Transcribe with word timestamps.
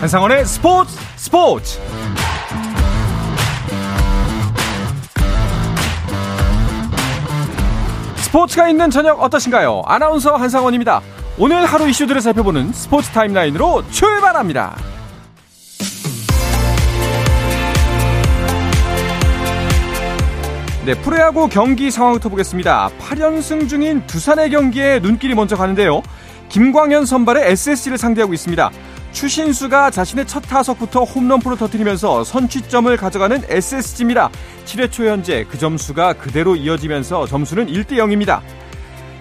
한상원의 0.00 0.46
스포츠 0.46 0.96
스포츠 1.16 1.78
스포츠가 8.16 8.70
있는 8.70 8.88
저녁 8.88 9.22
어떠신가요? 9.22 9.82
아나운서 9.84 10.36
한상원입니다. 10.36 11.02
오늘 11.38 11.66
하루 11.66 11.86
이슈들을 11.86 12.18
살펴보는 12.22 12.72
스포츠 12.72 13.10
타임라인으로 13.10 13.90
출발합니다. 13.90 14.78
네, 20.86 20.94
프로야구 20.94 21.48
경기 21.48 21.90
상황부터 21.90 22.30
보겠습니다. 22.30 22.88
8연승 23.00 23.68
중인 23.68 24.06
두산의 24.06 24.48
경기에 24.48 25.00
눈길이 25.00 25.34
먼저 25.34 25.56
가는데요. 25.56 26.00
김광현 26.48 27.04
선발의 27.04 27.50
SSG를 27.52 27.98
상대하고 27.98 28.32
있습니다. 28.32 28.70
추신수가 29.12 29.90
자신의 29.90 30.26
첫 30.26 30.40
타석부터 30.40 31.04
홈런포를 31.04 31.58
터뜨리면서 31.58 32.24
선취점을 32.24 32.96
가져가는 32.96 33.42
SSG입니다. 33.48 34.30
7회 34.64 34.90
초 34.90 35.06
현재 35.06 35.44
그 35.50 35.58
점수가 35.58 36.14
그대로 36.14 36.56
이어지면서 36.56 37.26
점수는 37.26 37.66
1대 37.66 37.92
0입니다. 37.92 38.40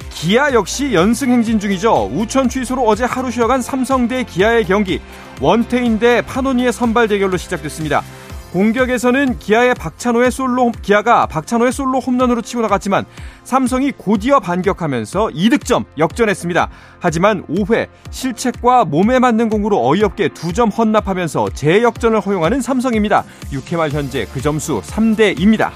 기아 0.10 0.52
역시 0.54 0.94
연승 0.94 1.32
행진 1.32 1.60
중이죠. 1.60 2.10
우천 2.14 2.50
취소로 2.50 2.84
어제 2.84 3.06
하루 3.06 3.32
쉬어간 3.32 3.62
삼성 3.62 4.08
대 4.08 4.24
기아의 4.24 4.66
경기 4.66 5.00
원태인 5.40 5.98
대 5.98 6.22
파노니의 6.22 6.74
선발 6.74 7.08
대결로 7.08 7.38
시작됐습니다. 7.38 8.04
공격에서는 8.52 9.38
기아의 9.38 9.76
박찬호의 9.76 10.32
솔로 10.32 10.72
기아가 10.82 11.28
박찬호의 11.28 11.72
솔로 11.72 12.00
홈런으로 12.00 12.42
치고 12.42 12.62
나갔지만 12.62 13.06
삼성이 13.44 13.92
곧이어 13.92 14.40
반격하면서 14.40 15.28
2득점 15.28 15.86
역전했습니다. 15.98 16.70
하지만 17.00 17.46
5회 17.48 17.88
실책과 18.10 18.86
몸에 18.86 19.20
맞는 19.20 19.50
공으로 19.50 19.88
어이없게 19.88 20.30
2점 20.30 20.76
헌납하면서 20.76 21.50
재역전을 21.54 22.22
허용하는 22.22 22.62
삼성입니다. 22.62 23.24
6회 23.52 23.78
말 23.78 23.92
현재 23.92 24.26
그 24.34 24.42
점수 24.42 24.82
3대 24.82 25.38
2입니다. 25.38 25.72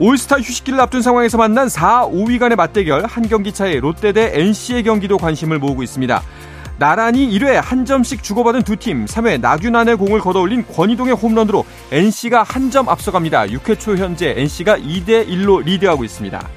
올스타 0.00 0.36
휴식기를 0.36 0.78
앞둔 0.80 1.02
상황에서 1.02 1.38
만난 1.38 1.68
4, 1.68 2.06
5위 2.06 2.38
간의 2.38 2.56
맞대결 2.56 3.06
한 3.06 3.28
경기 3.28 3.52
차에 3.52 3.80
롯데 3.80 4.12
대 4.12 4.30
NC의 4.32 4.84
경기도 4.84 5.16
관심을 5.16 5.58
모으고 5.58 5.82
있습니다. 5.82 6.22
나란히 6.78 7.28
1회 7.30 7.54
한 7.60 7.84
점씩 7.84 8.22
주고받은 8.22 8.62
두 8.62 8.76
팀, 8.76 9.04
3회 9.04 9.40
나균안의 9.40 9.96
공을 9.96 10.20
걷어올린 10.20 10.64
권희동의 10.66 11.14
홈런으로 11.14 11.64
NC가 11.90 12.42
한 12.44 12.68
점 12.70 12.86
앞서갑니다. 12.88 13.46
6회 13.46 13.78
초 13.80 13.96
현재 13.96 14.34
NC가 14.36 14.76
2대 14.78 15.26
1로 15.26 15.64
리드하고 15.64 16.04
있습니다. 16.04 16.48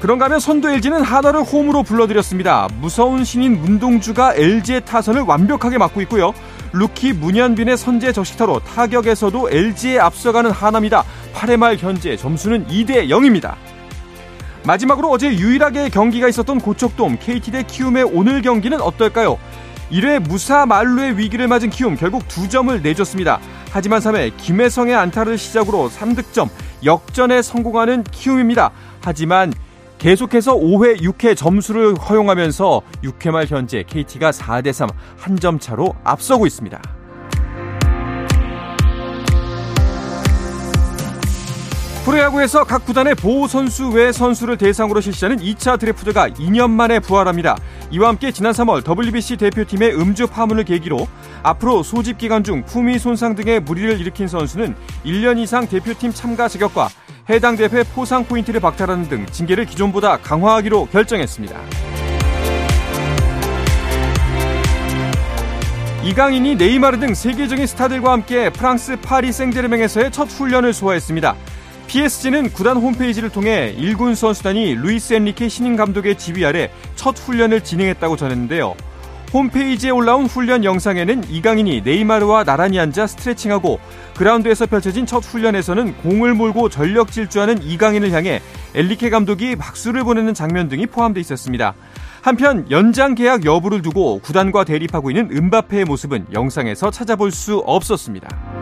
그런가 0.00 0.24
하면 0.24 0.40
선두 0.40 0.68
LG는 0.68 1.02
한화를 1.02 1.42
홈으로 1.42 1.84
불러들였습니다. 1.84 2.68
무서운 2.80 3.22
신인 3.24 3.60
문동주가 3.60 4.34
LG의 4.34 4.84
타선을 4.84 5.22
완벽하게 5.22 5.78
막고 5.78 6.00
있고요. 6.02 6.34
루키 6.72 7.12
문현빈의 7.12 7.76
선제 7.76 8.12
적시타로 8.12 8.58
타격에서도 8.60 9.48
LG에 9.50 10.00
앞서가는 10.00 10.50
한화입니다. 10.50 11.04
8회 11.34 11.56
말 11.56 11.76
현재 11.76 12.16
점수는 12.16 12.66
2대 12.66 13.08
0입니다. 13.08 13.54
마지막으로 14.66 15.10
어제 15.10 15.30
유일하게 15.30 15.90
경기가 15.90 16.28
있었던 16.28 16.58
고척돔 16.58 17.18
KT 17.20 17.50
대 17.52 17.62
키움의 17.62 18.04
오늘 18.04 18.42
경기는 18.42 18.80
어떨까요? 18.80 19.38
1회 19.92 20.18
무사 20.18 20.66
만루의 20.66 21.16
위기를 21.16 21.46
맞은 21.46 21.70
키움 21.70 21.94
결국 21.94 22.26
두 22.26 22.48
점을 22.48 22.82
내줬습니다. 22.82 23.38
하지만 23.70 24.00
3회 24.00 24.36
김혜성의 24.36 24.94
안타를 24.94 25.38
시작으로 25.38 25.88
3득점 25.88 26.48
역전에 26.84 27.42
성공하는 27.42 28.02
키움입니다. 28.04 28.72
하지만 29.00 29.52
계속해서 29.98 30.56
5회, 30.56 31.00
6회 31.00 31.36
점수를 31.36 31.94
허용하면서 31.94 32.82
6회 33.04 33.30
말 33.30 33.46
현재 33.46 33.84
KT가 33.86 34.30
4대 34.32 34.72
3 34.72 34.88
한 35.18 35.36
점 35.38 35.58
차로 35.60 35.94
앞서고 36.02 36.46
있습니다. 36.46 36.80
프로야구에서 42.06 42.62
각 42.62 42.86
구단의 42.86 43.16
보호 43.16 43.48
선수 43.48 43.88
외 43.88 44.12
선수를 44.12 44.56
대상으로 44.56 45.00
실시하는 45.00 45.38
2차 45.38 45.76
드래프트가 45.76 46.28
2년 46.28 46.70
만에 46.70 47.00
부활합니다. 47.00 47.56
이와 47.90 48.10
함께 48.10 48.30
지난 48.30 48.52
3월 48.52 48.88
WBC 48.88 49.38
대표팀의 49.38 49.96
음주 49.96 50.28
파문을 50.28 50.62
계기로 50.62 51.08
앞으로 51.42 51.82
소집 51.82 52.16
기간 52.16 52.44
중 52.44 52.64
품위 52.64 53.00
손상 53.00 53.34
등의 53.34 53.58
물의를 53.58 54.00
일으킨 54.00 54.28
선수는 54.28 54.76
1년 55.04 55.38
이상 55.38 55.66
대표팀 55.66 56.12
참가 56.12 56.46
자격과 56.46 56.90
해당 57.28 57.56
대회 57.56 57.82
포상 57.82 58.24
포인트를 58.24 58.60
박탈하는 58.60 59.08
등 59.08 59.26
징계를 59.26 59.64
기존보다 59.64 60.18
강화하기로 60.18 60.86
결정했습니다. 60.92 61.60
이강인이 66.04 66.54
네이마르 66.54 67.00
등 67.00 67.14
세계적인 67.14 67.66
스타들과 67.66 68.12
함께 68.12 68.48
프랑스 68.50 68.94
파리 69.00 69.32
생제르맹에서의 69.32 70.12
첫 70.12 70.28
훈련을 70.28 70.72
소화했습니다. 70.72 71.34
PSG는 71.86 72.50
구단 72.50 72.76
홈페이지를 72.76 73.30
통해 73.30 73.74
1군 73.78 74.14
선수단이 74.14 74.74
루이스 74.74 75.14
엔리케 75.14 75.48
신임 75.48 75.76
감독의 75.76 76.18
지휘 76.18 76.44
아래 76.44 76.70
첫 76.96 77.16
훈련을 77.18 77.62
진행했다고 77.62 78.16
전했는데요. 78.16 78.74
홈페이지에 79.32 79.90
올라온 79.90 80.26
훈련 80.26 80.64
영상에는 80.64 81.24
이강인이 81.28 81.82
네이마르와 81.82 82.44
나란히 82.44 82.78
앉아 82.78 83.06
스트레칭하고 83.06 83.80
그라운드에서 84.16 84.66
펼쳐진 84.66 85.04
첫 85.04 85.24
훈련에서는 85.24 85.96
공을 85.98 86.34
몰고 86.34 86.68
전력 86.68 87.12
질주하는 87.12 87.62
이강인을 87.62 88.12
향해 88.12 88.40
엘리케 88.74 89.10
감독이 89.10 89.56
박수를 89.56 90.04
보내는 90.04 90.34
장면 90.34 90.68
등이 90.68 90.86
포함되어 90.86 91.20
있었습니다. 91.20 91.74
한편 92.22 92.66
연장 92.70 93.14
계약 93.14 93.44
여부를 93.44 93.82
두고 93.82 94.20
구단과 94.20 94.64
대립하고 94.64 95.10
있는 95.10 95.30
은바페의 95.30 95.84
모습은 95.84 96.26
영상에서 96.32 96.90
찾아볼 96.90 97.30
수 97.30 97.58
없었습니다. 97.58 98.55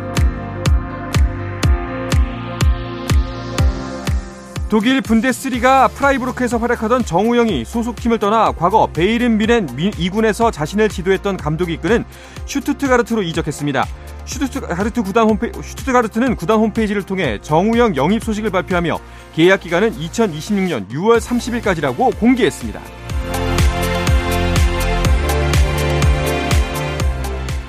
독일 4.71 5.03
분데스리가 5.03 5.89
프라이부르크에서 5.89 6.57
활약하던 6.57 7.05
정우영이 7.05 7.65
소속팀을 7.65 8.19
떠나 8.19 8.51
과거 8.53 8.87
바이에른 8.87 9.39
뮌헨 9.39 9.67
2군에서 9.67 10.51
자신을 10.51 10.89
지도했던 10.89 11.37
감독이 11.37 11.75
이끄는 11.75 12.05
슈투트가르트로 12.47 13.23
이적했습니다. 13.23 13.87
슈투트가르트 14.25 15.03
구단 15.03 15.29
홈페 15.29 15.53
슈투트가르트는 15.53 16.35
구단 16.37 16.59
홈페이지를 16.59 17.03
통해 17.03 17.39
정우영 17.43 17.95
영입 17.97 18.25
소식을 18.25 18.51
발표하며 18.51 18.99
계약 19.35 19.61
기간은 19.61 19.93
2026년 19.99 20.89
6월 20.89 21.21
30일까지라고 21.21 22.19
공개했습니다. 22.19 22.81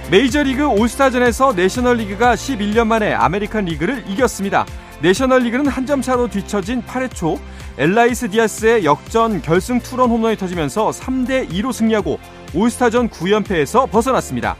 메이저리그 0.09 0.65
올스타전에서 0.67 1.53
내셔널리그가 1.53 2.35
11년 2.35 2.87
만에 2.87 3.13
아메리칸 3.13 3.65
리그를 3.65 4.05
이겼습니다. 4.07 4.65
내셔널리그는 5.01 5.67
한 5.67 5.85
점 5.85 6.01
차로 6.01 6.29
뒤처진 6.29 6.81
8회 6.83 7.13
초 7.13 7.39
엘라이스 7.77 8.29
디아스의 8.31 8.85
역전 8.85 9.41
결승 9.41 9.79
투런 9.79 10.09
홈런이 10.09 10.35
터지면서 10.37 10.89
3대 10.89 11.47
2로 11.51 11.71
승리하고 11.71 12.17
올스타전 12.55 13.09
9연패에서 13.09 13.91
벗어났습니다. 13.91 14.55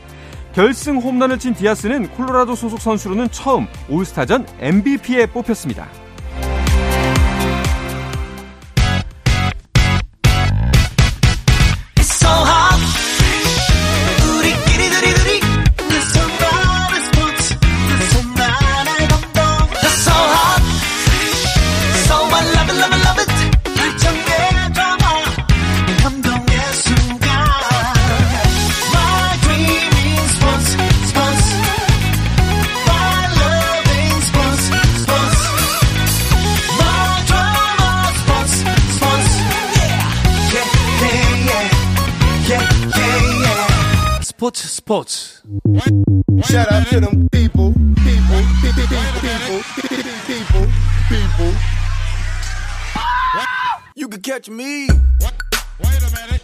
결승 0.54 0.98
홈런을 0.98 1.38
친 1.38 1.52
디아스는 1.52 2.10
콜로라도 2.10 2.54
소속 2.54 2.80
선수로는 2.80 3.30
처음 3.30 3.66
올스타전 3.88 4.46
MVP에 4.60 5.26
뽑혔습니다. 5.26 5.88
스포츠 45.04 45.42
Shout 46.44 46.72
out 46.72 46.88
to 46.90 47.00
them 47.00 47.28
people, 47.30 47.72
people, 47.96 48.42
people, 48.62 48.86
people, 49.20 49.62
people, 50.26 50.68
people. 51.08 51.52
You 53.96 54.08
can 54.08 54.22
catch 54.22 54.50
me. 54.50 54.86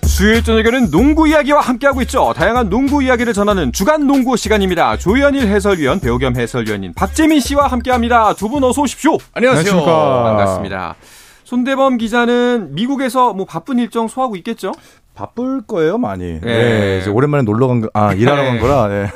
수요일 0.07 0.45
저녁에는 0.45 0.91
농구 0.91 1.27
이야기와 1.27 1.61
함께하고 1.63 2.03
있죠. 2.03 2.33
다양한 2.37 2.69
농구 2.69 3.03
이야기를 3.03 3.33
전하는 3.33 3.73
주간 3.73 4.07
농구 4.07 4.37
시간입니다. 4.37 4.99
조현일 4.99 5.49
해설위원, 5.49 6.01
배우 6.01 6.19
겸 6.19 6.37
해설위원인 6.37 6.93
박재민 6.93 7.41
씨와 7.41 7.69
함께합니다. 7.69 8.35
두 8.35 8.49
분 8.51 8.63
어서 8.65 8.83
오십시오. 8.83 9.17
안녕하세요. 9.33 9.85
반갑습니다. 9.85 10.97
손대범 11.45 11.99
기자는 11.99 12.75
미국에서 12.75 13.33
뭐 13.35 13.45
바쁜 13.47 13.79
일정 13.79 14.09
소화하고 14.09 14.37
있겠죠? 14.37 14.73
바쁠 15.15 15.61
거예요, 15.67 15.99
많이. 15.99 16.41
네. 16.41 16.41
네. 16.41 16.99
이제 17.01 17.11
오랜만에 17.11 17.43
놀러 17.43 17.69
간 17.69 17.83
거, 17.83 17.89
아, 17.93 18.15
일하러 18.15 18.45
간 18.45 18.55
네. 18.55 18.61
거라, 18.61 18.89
네. 18.89 19.07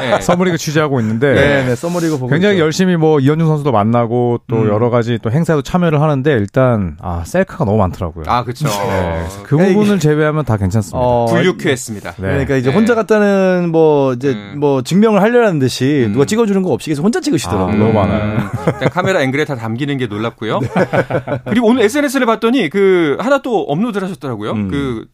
네. 0.00 0.20
서머리그 0.22 0.56
취재하고 0.56 0.98
있는데 1.00 1.34
네, 1.34 1.64
네, 1.66 1.76
서머리그 1.76 2.16
보고. 2.18 2.28
굉장히 2.28 2.56
있죠. 2.56 2.64
열심히 2.64 2.96
뭐 2.96 3.20
이현중 3.20 3.46
선수도 3.46 3.70
만나고 3.70 4.40
또 4.48 4.56
음. 4.56 4.68
여러 4.68 4.88
가지 4.88 5.18
또 5.22 5.30
행사에도 5.30 5.60
참여를 5.60 6.00
하는데 6.00 6.32
일단 6.32 6.96
아 7.02 7.22
셀카가 7.26 7.66
너무 7.66 7.76
많더라고요. 7.76 8.24
아, 8.28 8.44
그쵸. 8.44 8.66
네, 8.66 9.26
그 9.42 9.56
네, 9.56 9.74
부분을 9.74 9.98
제외하면 9.98 10.46
다 10.46 10.56
괜찮습니다. 10.56 10.98
어, 10.98 11.26
불류쾌했습니다. 11.26 12.12
네. 12.12 12.16
그러니까 12.16 12.56
이제 12.56 12.70
네. 12.70 12.74
혼자 12.74 12.94
갔다는 12.94 13.68
뭐 13.70 14.14
이제 14.14 14.32
음. 14.32 14.54
뭐 14.58 14.82
증명을 14.82 15.20
하려는 15.20 15.58
듯이 15.58 16.04
음. 16.06 16.12
누가 16.12 16.24
찍어주는 16.24 16.62
거 16.62 16.70
없이 16.70 16.88
계속 16.88 17.04
혼자 17.04 17.20
찍으시더라고요. 17.20 17.74
아, 17.74 17.76
너무 17.76 17.92
많아요. 17.92 18.22
음, 18.22 18.48
일단 18.68 18.88
카메라 18.88 19.20
앵글에 19.20 19.44
다 19.44 19.54
담기는 19.54 19.98
게 19.98 20.06
놀랍고요. 20.06 20.60
그리고 21.46 21.68
오늘 21.68 21.82
SNS를 21.82 22.26
봤더니 22.26 22.70
그 22.70 23.16
하나 23.20 23.42
또 23.42 23.64
업로드를 23.64 24.08
하셨더라고요. 24.08 24.52
음. 24.52 24.68
그 24.68 25.04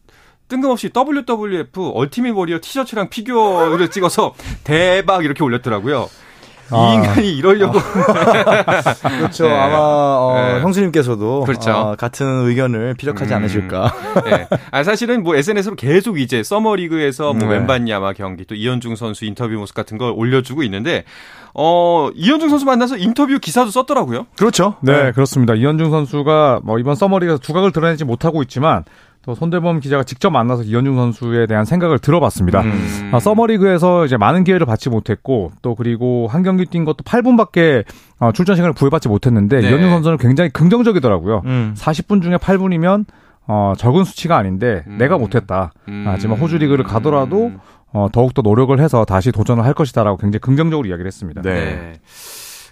뜬금없이 0.47 0.89
WWF 0.95 1.91
얼티밋 1.93 2.35
워리어 2.35 2.59
티셔츠랑 2.61 3.09
피규어를 3.09 3.89
찍어서 3.89 4.33
대박 4.63 5.25
이렇게 5.25 5.43
올렸더라고요. 5.43 6.09
아. 6.71 6.91
이 6.91 6.95
인간이 6.95 7.35
이러려고 7.35 7.77
그렇죠. 9.17 9.47
네. 9.47 9.53
아마 9.53 9.77
어, 9.77 10.33
네. 10.35 10.61
형수님께서도 10.61 11.43
그렇죠. 11.43 11.71
어, 11.71 11.95
같은 11.95 12.25
의견을 12.47 12.95
피력하지 12.95 13.33
음. 13.33 13.37
않으실까. 13.37 13.93
네. 14.25 14.47
아, 14.71 14.83
사실은 14.83 15.23
뭐 15.23 15.35
SNS로 15.35 15.75
계속 15.75 16.19
이제 16.19 16.41
서머리그에서 16.41 17.33
뭐 17.33 17.47
네. 17.47 17.55
웸반야마 17.55 18.13
경기 18.13 18.45
또 18.45 18.55
이현중 18.55 18.95
선수 18.95 19.25
인터뷰 19.25 19.53
모습 19.55 19.75
같은 19.75 19.97
걸 19.97 20.13
올려주고 20.15 20.63
있는데 20.63 21.03
어 21.53 22.09
이현중 22.15 22.49
선수 22.49 22.65
만나서 22.65 22.97
인터뷰 22.97 23.37
기사도 23.39 23.69
썼더라고요. 23.69 24.25
그렇죠. 24.37 24.75
네, 24.81 25.11
그렇습니다. 25.11 25.53
이현중 25.53 25.91
선수가 25.91 26.61
뭐 26.63 26.79
이번 26.79 26.95
서머리에서 26.95 27.37
두각을 27.37 27.71
드러내지 27.71 28.05
못하고 28.05 28.41
있지만 28.41 28.83
또 29.25 29.35
손대범 29.35 29.79
기자가 29.79 30.03
직접 30.03 30.31
만나서 30.31 30.63
이현중 30.63 30.95
선수에 30.95 31.47
대한 31.47 31.63
생각을 31.63 31.99
들어봤습니다. 31.99 32.61
음. 32.61 33.11
아, 33.13 33.19
서머리그에서 33.19 34.05
이제 34.05 34.17
많은 34.17 34.43
기회를 34.43 34.65
받지 34.65 34.89
못했고 34.89 35.51
또 35.61 35.75
그리고 35.75 36.27
한 36.27 36.43
경기 36.43 36.65
뛴 36.65 36.83
것도 36.83 37.03
8분밖에 37.05 37.85
어, 38.19 38.31
출전 38.33 38.55
시간을 38.57 38.73
구애받지 38.73 39.07
못했는데 39.07 39.61
네. 39.61 39.69
이현중 39.69 39.89
선수는 39.91 40.17
굉장히 40.17 40.49
긍정적이더라고요. 40.49 41.43
음. 41.45 41.73
40분 41.77 42.21
중에 42.21 42.35
8분이면 42.35 43.05
어, 43.47 43.73
적은 43.77 44.03
수치가 44.03 44.37
아닌데 44.37 44.83
음. 44.87 44.97
내가 44.97 45.17
못했다. 45.17 45.71
음. 45.87 46.03
하지만 46.05 46.37
호주 46.37 46.57
리그를 46.57 46.83
가더라도 46.83 47.51
어, 47.93 48.09
더욱더 48.11 48.41
노력을 48.41 48.77
해서 48.79 49.05
다시 49.05 49.31
도전을 49.31 49.63
할 49.63 49.73
것이다라고 49.73 50.17
굉장히 50.17 50.41
긍정적으로 50.41 50.87
이야기를 50.87 51.07
했습니다. 51.07 51.41
네. 51.41 51.53
네. 51.53 51.93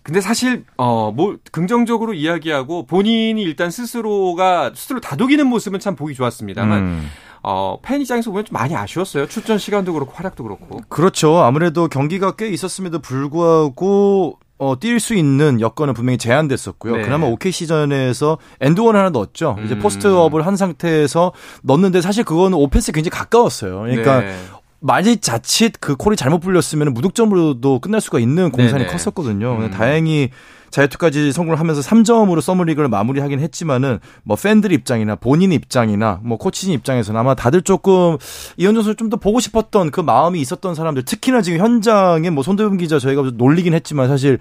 근데 0.04 0.20
사실 0.20 0.64
어 0.78 1.12
뭐 1.16 1.38
긍정적으로 1.52 2.14
이야기하고 2.14 2.86
본인이 2.88 3.42
일단 3.44 3.70
스스로가 3.70 4.72
스스로 4.74 5.00
다독이는 5.00 5.46
모습은 5.46 5.80
참 5.80 5.96
보기 5.96 6.16
좋았습니다만 6.16 6.80
음. 6.80 7.08
어, 7.44 7.78
팬 7.82 8.02
입장에서 8.02 8.32
보면 8.32 8.46
좀 8.46 8.54
많이 8.54 8.76
아쉬웠어요. 8.76 9.28
출전 9.28 9.58
시간도 9.58 9.94
그렇고 9.94 10.12
활약도 10.14 10.44
그렇고. 10.44 10.80
그렇죠. 10.90 11.38
아무래도 11.40 11.88
경기가 11.88 12.32
꽤 12.36 12.50
있었음에도 12.50 13.00
불구하고 13.00 14.40
어, 14.58 14.76
뛸 14.80 15.00
수 15.00 15.16
있는 15.16 15.60
여건은 15.60 15.96
분명히 15.96 16.18
제한됐었고요. 16.20 16.98
네. 16.98 17.02
그나마 17.02 17.26
OK 17.28 17.52
시전에서 17.52 18.38
엔드원 18.60 18.96
하나 18.96 19.10
넣었죠. 19.10 19.58
이제 19.66 19.74
음. 19.74 19.80
포스트업을 19.80 20.46
한 20.46 20.56
상태에서 20.56 21.32
넣었는데 21.64 22.02
사실 22.02 22.24
그거는 22.24 22.58
오펜스 22.58 22.92
굉장히 22.92 23.10
가까웠어요. 23.12 23.82
그러니까 23.82 24.20
네. 24.22 24.36
만일 24.82 25.22
자칫 25.22 25.74
그 25.80 25.96
콜이 25.96 26.16
잘못 26.16 26.40
불렸으면 26.40 26.94
무득점으로도 26.94 27.80
끝날 27.80 28.02
수가 28.02 28.20
있는 28.20 28.50
공산이 28.52 28.84
네네. 28.86 28.92
컸었거든요. 28.92 29.58
음. 29.62 29.72
다행히 29.72 30.32
자유투까지 30.72 31.34
성공을 31.34 31.60
하면서 31.60 31.82
3점으로 31.82 32.42
서머리그를 32.42 32.90
마무리하긴 32.90 33.40
했지만은 33.42 34.00
뭐 34.24 34.36
팬들 34.38 34.72
입장이나 34.72 35.16
본인 35.16 35.52
입장이나 35.52 36.20
뭐 36.24 36.38
코치진 36.38 36.74
입장에서는 36.74 37.20
아마 37.20 37.36
다들 37.36 37.62
조금 37.62 38.18
이현준 38.58 38.84
선수 38.84 38.96
좀 38.96 39.10
더 39.12 39.18
보고 39.18 39.40
싶었던 39.42 39.92
그 39.92 40.00
마음이 40.00 40.40
있었던 40.40 40.74
사람들 40.74 41.04
특히나 41.04 41.42
지금 41.42 41.60
현장에 41.60 42.30
뭐 42.30 42.44
손대범 42.44 42.78
기자 42.78 42.98
저희가 42.98 43.32
놀리긴 43.36 43.74
했지만 43.74 44.08
사실 44.08 44.40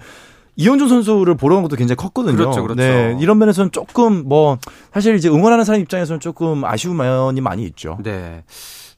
이현준 0.55 0.87
선수를 0.87 1.35
보러 1.35 1.55
간 1.55 1.63
것도 1.63 1.75
굉장히 1.75 1.97
컸거든요. 1.97 2.35
그렇죠, 2.37 2.61
그렇죠. 2.61 2.81
네, 2.81 3.17
이런 3.19 3.37
면에서는 3.37 3.71
조금 3.71 4.23
뭐 4.25 4.57
사실 4.93 5.15
이제 5.15 5.27
응원하는 5.29 5.65
사람 5.65 5.81
입장에서는 5.81 6.19
조금 6.21 6.63
아쉬운 6.63 6.95
면이 6.97 7.41
많이 7.41 7.63
있죠. 7.65 7.97
네. 8.03 8.43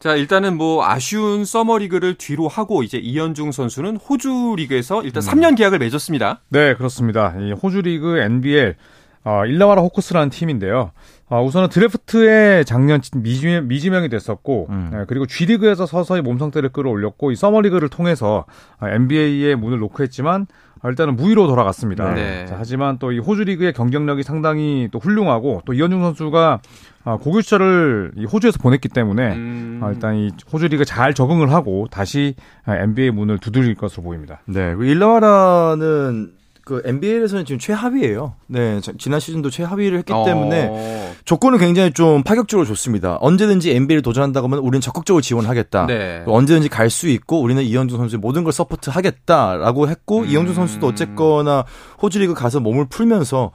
자, 0.04 0.18
일단은 0.18 0.58
뭐 0.58 0.86
아쉬운 0.86 1.46
서머 1.46 1.78
리그를 1.78 2.16
뒤로 2.16 2.50
하고 2.50 2.84
이제 2.84 2.98
이현중 2.98 3.54
선수는 3.54 3.96
호주 3.96 4.56
리그에서 4.58 5.02
일단 5.02 5.24
3년 5.24 5.56
계약을 5.56 5.80
맺었습니다. 5.80 6.42
네, 6.50 6.74
그렇습니다. 6.74 7.34
이 7.40 7.54
호주 7.54 7.84
리그 7.84 8.18
NBL 8.18 8.76
어, 9.24 9.46
일라와라 9.46 9.82
호크스라는 9.82 10.30
팀인데요. 10.30 10.92
어, 11.30 11.42
우선은 11.42 11.70
드래프트에 11.70 12.66
작년 12.66 13.00
미지명, 13.16 13.70
미지명이 13.70 14.10
됐었고, 14.10 14.68
음. 14.72 14.90
네, 14.92 15.06
그리고 15.08 15.26
G리그에서 15.26 15.86
서서히 15.86 16.20
몸 16.20 16.31
상태를 16.31 16.74
끌어올렸고, 16.74 17.32
이 17.32 17.38
서머리그를 17.38 17.88
통해서 17.88 18.44
어, 18.82 18.88
NBA에 18.90 19.56
문을 19.56 19.80
노크했지만, 19.80 20.48
어, 20.84 20.90
일단은 20.90 21.16
무위로 21.16 21.48
돌아갔습니다. 21.48 22.14
네. 22.14 22.46
자, 22.46 22.58
하지만 22.60 23.00
또 23.00 23.14
이 23.14 23.20
호주 23.20 23.46
리그의 23.46 23.72
경쟁력이 23.72 24.24
상당히 24.24 24.90
또 24.92 25.00
훌륭하고, 25.00 25.62
또 25.64 25.72
이현중 25.74 26.02
선수가 26.02 26.60
어, 27.06 27.18
고교 27.18 27.42
시절을 27.42 28.14
이 28.18 28.26
호주에서 28.26 28.60
보냈기 28.60 28.90
때문에, 28.90 29.34
음. 29.36 29.80
어, 29.84 29.92
일단 29.92 30.16
이 30.16 30.30
호주 30.52 30.68
리그 30.68 30.86
잘 30.86 31.14
적응을 31.14 31.52
하고 31.52 31.88
다시 31.92 32.36
어, 32.66 32.74
NBA 32.74 33.12
문을 33.12 33.40
두드릴 33.40 33.76
것으로 33.76 34.04
보입니다. 34.04 34.40
네, 34.46 34.74
그 34.76 34.86
일라와라는 34.86 36.32
그 36.66 36.82
NBA에서는 36.86 37.44
지금 37.44 37.60
최하위예요. 37.60 38.36
네, 38.48 38.80
자- 38.80 38.94
지난 38.98 39.20
시즌도 39.20 39.50
최하위를 39.50 39.98
했기 39.98 40.14
어. 40.14 40.24
때문에 40.24 41.14
조건은 41.26 41.58
굉장히 41.60 41.92
좀 41.92 42.24
파격적으로 42.24 42.66
좋습니다. 42.66 43.18
언제든지 43.20 43.76
NBA를 43.76 44.02
도전한다고 44.02 44.48
하면 44.48 44.60
우리는 44.60 44.80
적극적으로 44.80 45.22
지원하겠다. 45.22 45.88
네. 45.88 46.22
또 46.24 46.34
언제든지 46.34 46.70
갈 46.70 46.90
수 46.90 47.10
있고 47.10 47.42
우리는 47.42 47.62
이현준 47.62 47.98
선수의 47.98 48.20
모든 48.22 48.46
걸 48.46 48.54
서포트하겠다라고 48.54 49.90
했고 49.90 50.20
음. 50.20 50.26
이현준 50.26 50.56
선수도 50.56 50.88
어쨌거나 50.88 51.66
호주 52.02 52.20
리그 52.20 52.34
가서 52.34 52.62
몸을 52.62 52.86
풀면서 52.88 53.52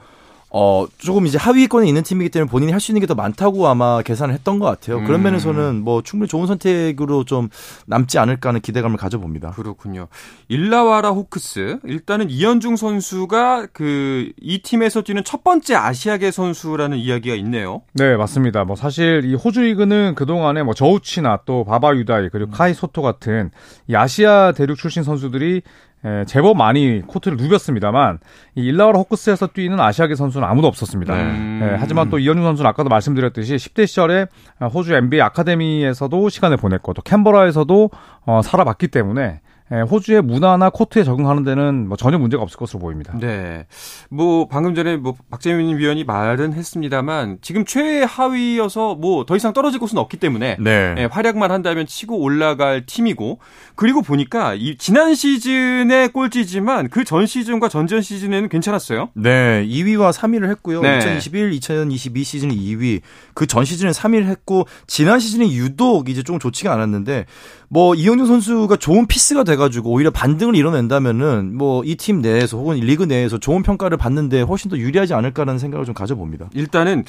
어 0.51 0.87
조금 0.97 1.27
이제 1.27 1.37
하위권에 1.37 1.87
있는 1.87 2.01
팀이기 2.01 2.29
때문에 2.29 2.49
본인이 2.49 2.71
할 2.71 2.79
수 2.79 2.91
있는 2.91 3.01
게 3.01 3.07
더 3.07 3.13
많다고 3.15 3.67
아마 3.67 4.01
계산을 4.01 4.33
했던 4.33 4.57
것 4.59 4.65
같아요. 4.65 5.03
그런 5.03 5.19
음. 5.21 5.23
면에서는 5.23 5.81
뭐 5.83 6.01
충분히 6.01 6.27
좋은 6.27 6.47
선택으로 6.47 7.23
좀 7.23 7.49
남지 7.87 8.17
않을까 8.19 8.49
하는 8.49 8.61
기대감을 8.61 8.97
가져봅니다. 8.97 9.51
그렇군요. 9.51 10.07
일라와라 10.47 11.09
호크스. 11.11 11.79
일단은 11.85 12.29
이현중 12.29 12.75
선수가 12.77 13.67
그 13.73 14.29
이 14.41 14.61
팀에서 14.61 15.01
뛰는 15.01 15.23
첫 15.23 15.43
번째 15.43 15.75
아시아계 15.75 16.31
선수라는 16.31 16.97
이야기가 16.97 17.35
있네요. 17.35 17.81
네, 17.93 18.15
맞습니다. 18.15 18.63
뭐 18.63 18.75
사실 18.75 19.23
이 19.25 19.35
호주 19.35 19.61
리그는 19.61 20.15
그 20.15 20.25
동안에 20.25 20.63
뭐 20.63 20.73
저우치나 20.73 21.39
또 21.45 21.63
바바 21.65 21.95
유다이 21.95 22.29
그리고 22.31 22.51
카이 22.51 22.73
소토 22.73 23.01
같은 23.01 23.51
이 23.87 23.95
아시아 23.95 24.51
대륙 24.53 24.77
출신 24.77 25.03
선수들이 25.03 25.61
에, 26.05 26.25
제법 26.25 26.55
많이 26.57 27.01
코트를 27.05 27.37
누볐습니다만 27.37 28.19
이 28.55 28.61
일라와라 28.61 28.99
호크스에서 28.99 29.47
뛰는 29.47 29.79
아시아계 29.79 30.15
선수는 30.15 30.47
아무도 30.47 30.67
없었습니다. 30.67 31.15
네. 31.15 31.59
예, 31.61 31.75
하지만 31.77 32.09
또 32.09 32.19
이현중 32.19 32.43
선수는 32.43 32.69
아까도 32.69 32.89
말씀드렸듯이 32.89 33.55
10대 33.55 33.85
시절에 33.85 34.27
호주 34.73 34.93
NBA 34.93 35.21
아카데미에서도 35.21 36.29
시간을 36.29 36.57
보냈고 36.57 36.93
또 36.93 37.01
캔버라에서도 37.01 37.89
어, 38.25 38.41
살아봤기 38.41 38.87
때문에 38.87 39.21
예, 39.21 39.41
호주의 39.71 40.21
문화나 40.21 40.69
코트에 40.69 41.03
적응하는 41.03 41.43
데는 41.43 41.87
뭐 41.87 41.95
전혀 41.97 42.17
문제가 42.17 42.41
없을 42.41 42.57
것으로 42.57 42.79
보입니다. 42.79 43.13
네. 43.19 43.67
뭐 44.09 44.47
방금 44.47 44.73
전에 44.75 44.97
뭐 44.97 45.15
박재민 45.29 45.77
위원이 45.77 46.03
말은 46.05 46.53
했습니다만 46.53 47.37
지금 47.41 47.65
최하위여서 47.65 48.95
뭐 48.95 49.25
더 49.25 49.35
이상 49.35 49.53
떨어질 49.53 49.79
곳은 49.79 49.97
없기 49.97 50.17
때문에 50.17 50.57
네. 50.59 50.95
예, 50.97 51.05
활약만 51.05 51.51
한다면 51.51 51.85
치고 51.85 52.17
올라갈 52.19 52.85
팀이고 52.85 53.39
그리고 53.75 54.01
보니까 54.01 54.55
이 54.55 54.75
지난 54.77 55.13
시즌의 55.13 56.09
꼴찌지만 56.09 56.89
그 56.89 57.03
전 57.03 57.25
시즌과 57.25 57.69
전전 57.69 58.01
시즌에는 58.01 58.49
괜찮았어요. 58.49 59.09
네, 59.15 59.65
2위와 59.67 60.11
3위를 60.13 60.49
했고요. 60.49 60.81
네. 60.81 60.97
2021, 60.97 61.53
2022 61.53 62.23
시즌 62.23 62.49
2위, 62.49 63.01
그 63.33 63.45
전 63.47 63.65
시즌에 63.65 63.91
3위를 63.91 64.25
했고 64.25 64.67
지난 64.87 65.19
시즌에 65.19 65.49
유독 65.51 66.09
이제 66.09 66.21
조금 66.23 66.39
좋지가 66.39 66.71
않았는데 66.73 67.25
뭐 67.71 67.93
이영준 67.93 68.25
선수가 68.25 68.77
좋은 68.77 69.05
피스가 69.05 69.43
돼가지고 69.43 69.91
오히려 69.91 70.09
반등을 70.09 70.55
이뤄낸다면은 70.55 71.55
뭐 71.55 71.83
이 71.85 71.95
팀 71.95 72.21
내에서 72.21 72.57
혹은 72.57 72.77
리그 72.77 73.03
내에서 73.03 73.37
좋은 73.37 73.61
평가를 73.61 73.95
받는데 73.97 74.41
훨씬 74.41 74.71
더 74.71 74.77
유리하지 74.77 75.13
않을까라는 75.13 75.59
생각을 75.59 75.85
좀 75.85 75.93
가져봅니다. 75.93 76.49
일단은 76.55 77.03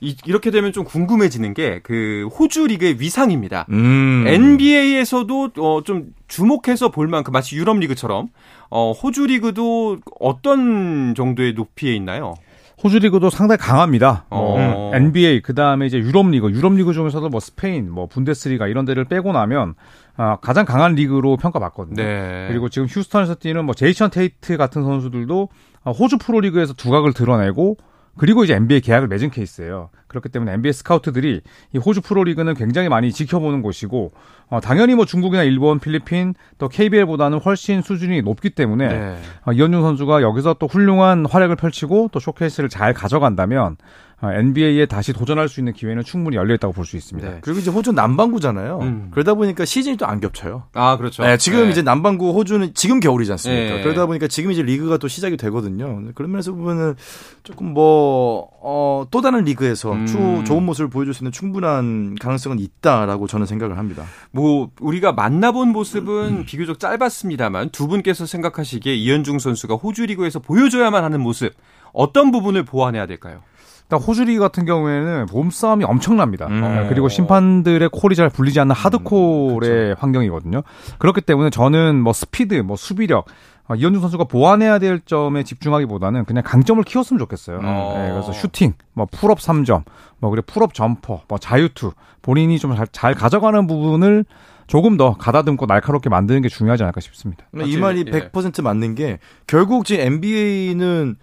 이, 0.00 0.16
렇게 0.26 0.50
되면 0.50 0.72
좀 0.72 0.84
궁금해지는 0.84 1.52
게 1.54 1.80
그 1.82 2.28
호주 2.38 2.66
리그의 2.68 2.98
위상입니다. 3.00 3.66
음. 3.70 4.24
NBA에서도 4.26 5.50
어, 5.58 5.82
좀 5.84 6.06
주목해서 6.28 6.90
볼 6.90 7.06
만큼 7.08 7.32
마치 7.32 7.56
유럽 7.56 7.78
리그처럼 7.78 8.28
어, 8.70 8.92
호주 8.92 9.26
리그도 9.26 9.98
어떤 10.20 11.14
정도의 11.14 11.52
높이에 11.52 11.94
있나요? 11.94 12.34
호주 12.82 12.98
리그도 12.98 13.30
상당히 13.30 13.58
강합니다. 13.58 14.26
어. 14.30 14.56
뭐 14.58 14.94
NBA 14.94 15.40
그 15.42 15.54
다음에 15.54 15.86
이제 15.86 15.98
유럽 15.98 16.28
리그, 16.28 16.50
유럽 16.50 16.74
리그 16.74 16.92
중에서도 16.92 17.26
뭐 17.28 17.40
스페인, 17.40 17.90
뭐 17.90 18.06
분데스리가 18.06 18.66
이런 18.66 18.84
데를 18.84 19.04
빼고 19.04 19.32
나면 19.32 19.74
아, 20.16 20.36
가장 20.36 20.64
강한 20.64 20.94
리그로 20.94 21.36
평가받거든요. 21.36 22.02
네. 22.02 22.46
그리고 22.48 22.68
지금 22.68 22.88
휴스턴에서 22.88 23.34
뛰는 23.34 23.64
뭐 23.64 23.74
제이션 23.74 24.10
테이트 24.10 24.56
같은 24.56 24.82
선수들도 24.82 25.48
아, 25.84 25.90
호주 25.90 26.18
프로 26.18 26.40
리그에서 26.40 26.72
두각을 26.74 27.12
드러내고 27.12 27.76
그리고 28.18 28.44
이제 28.44 28.54
NBA 28.54 28.80
계약을 28.80 29.08
맺은 29.08 29.30
케이스예요. 29.30 29.90
그렇기 30.08 30.30
때문에 30.30 30.54
NBA 30.54 30.72
스카우트들이 30.72 31.42
이 31.74 31.78
호주 31.78 32.00
프로리그는 32.00 32.54
굉장히 32.54 32.88
많이 32.88 33.12
지켜보는 33.12 33.60
곳이고 33.60 34.12
어, 34.48 34.60
당연히 34.60 34.94
뭐 34.94 35.04
중국이나 35.04 35.42
일본, 35.42 35.80
필리핀 35.80 36.34
또 36.58 36.68
KBL보다는 36.68 37.38
훨씬 37.40 37.82
수준이 37.82 38.22
높기 38.22 38.50
때문에 38.50 38.88
네. 38.88 39.18
어, 39.44 39.52
이현중 39.52 39.82
선수가 39.82 40.22
여기서 40.22 40.54
또 40.58 40.66
훌륭한 40.66 41.26
활약을 41.26 41.56
펼치고 41.56 42.08
또 42.12 42.20
쇼케이스를 42.20 42.68
잘 42.68 42.94
가져간다면 42.94 43.72
어, 43.72 43.76
NBA에 44.22 44.86
다시 44.86 45.12
도전할 45.12 45.48
수 45.48 45.60
있는 45.60 45.72
기회는 45.74 46.02
충분히 46.02 46.36
열려 46.36 46.54
있다고 46.54 46.72
볼 46.72 46.86
수 46.86 46.96
있습니다. 46.96 47.28
네. 47.28 47.38
그리고 47.42 47.60
이제 47.60 47.70
호주 47.70 47.92
남반구잖아요. 47.92 48.78
음. 48.80 49.08
그러다 49.10 49.34
보니까 49.34 49.64
시즌이 49.64 49.96
또 49.98 50.06
안 50.06 50.20
겹쳐요. 50.20 50.64
아, 50.72 50.96
그렇죠. 50.96 51.22
네, 51.24 51.36
지금 51.36 51.64
네. 51.64 51.70
이제 51.70 51.82
남반구 51.82 52.30
호주는 52.30 52.72
지금 52.74 53.00
겨울이지 53.00 53.30
않습니까? 53.32 53.76
네. 53.76 53.82
그러다 53.82 54.06
보니까 54.06 54.28
지금 54.28 54.52
이제 54.52 54.62
리그가 54.62 54.96
또 54.98 55.08
시작이 55.08 55.36
되거든요. 55.36 56.00
그런 56.14 56.30
면에서 56.30 56.52
보면은 56.52 56.94
조금 57.42 57.74
뭐, 57.74 58.48
어, 58.62 59.06
또 59.10 59.20
다른 59.20 59.44
리그에서 59.44 59.92
음. 59.92 60.06
추, 60.06 60.44
좋은 60.44 60.62
모습을 60.64 60.88
보여줄 60.88 61.12
수 61.12 61.22
있는 61.24 61.32
충분한 61.32 62.14
가능성은 62.20 62.58
있다라고 62.60 63.26
저는 63.26 63.46
생각을 63.46 63.76
합니다. 63.78 64.04
뭐 64.30 64.70
우리가 64.80 65.12
만나본 65.12 65.70
모습은 65.70 66.44
비교적 66.46 66.78
짧았습니다만 66.78 67.70
두 67.70 67.88
분께서 67.88 68.26
생각하시기에 68.26 68.94
이현중 68.94 69.40
선수가 69.40 69.74
호주 69.74 70.06
리그에서 70.06 70.38
보여줘야만 70.38 71.04
하는 71.04 71.20
모습 71.20 71.52
어떤 71.92 72.30
부분을 72.30 72.64
보완해야 72.64 73.06
될까요? 73.06 73.40
일단 73.86 74.00
호주 74.00 74.24
리그 74.24 74.40
같은 74.40 74.64
경우에는 74.64 75.26
몸싸움이 75.30 75.84
엄청납니다. 75.84 76.46
음. 76.48 76.62
어, 76.64 76.86
그리고 76.88 77.08
심판들의 77.08 77.88
콜이 77.92 78.16
잘 78.16 78.28
불리지 78.28 78.58
않는 78.60 78.74
hard 78.74 79.22
call의 79.22 79.94
환경이거든요. 79.98 80.62
그렇기 80.98 81.20
때문에 81.20 81.50
저는 81.50 82.02
뭐 82.02 82.12
스피드, 82.12 82.54
뭐 82.56 82.76
수비력 82.76 83.26
어, 83.68 83.74
이현중 83.76 84.00
선수가 84.00 84.24
보완해야 84.24 84.80
될 84.80 85.00
점에 85.00 85.44
집중하기보다는 85.44 86.24
그냥 86.24 86.42
강점을 86.44 86.82
키웠으면 86.82 87.18
좋겠어요. 87.18 87.60
어. 87.62 87.94
네, 87.96 88.10
그래서 88.10 88.32
슈팅, 88.32 88.74
뭐 88.92 89.06
pull-up 89.10 89.38
3점, 89.38 89.84
뭐 90.18 90.30
그리고 90.30 90.46
pull-up 90.46 90.74
jumper, 90.74 91.22
뭐 91.28 91.38
자유투 91.38 91.92
본인이 92.22 92.58
좀잘 92.58 93.14
가져가는 93.14 93.66
부분을 93.68 94.24
조금 94.66 94.96
더 94.96 95.14
가다듬고 95.16 95.66
날카롭게 95.66 96.10
만드는 96.10 96.42
게 96.42 96.48
중요하지 96.48 96.82
않을까 96.82 97.00
싶습니다. 97.00 97.46
이? 97.54 97.76
말이 97.76 98.04
예. 98.06 98.10
100% 98.10 98.62
맞는 98.62 98.96
게 98.96 99.20
결국 99.46 99.84
지금 99.84 100.04
NBA는 100.04 101.16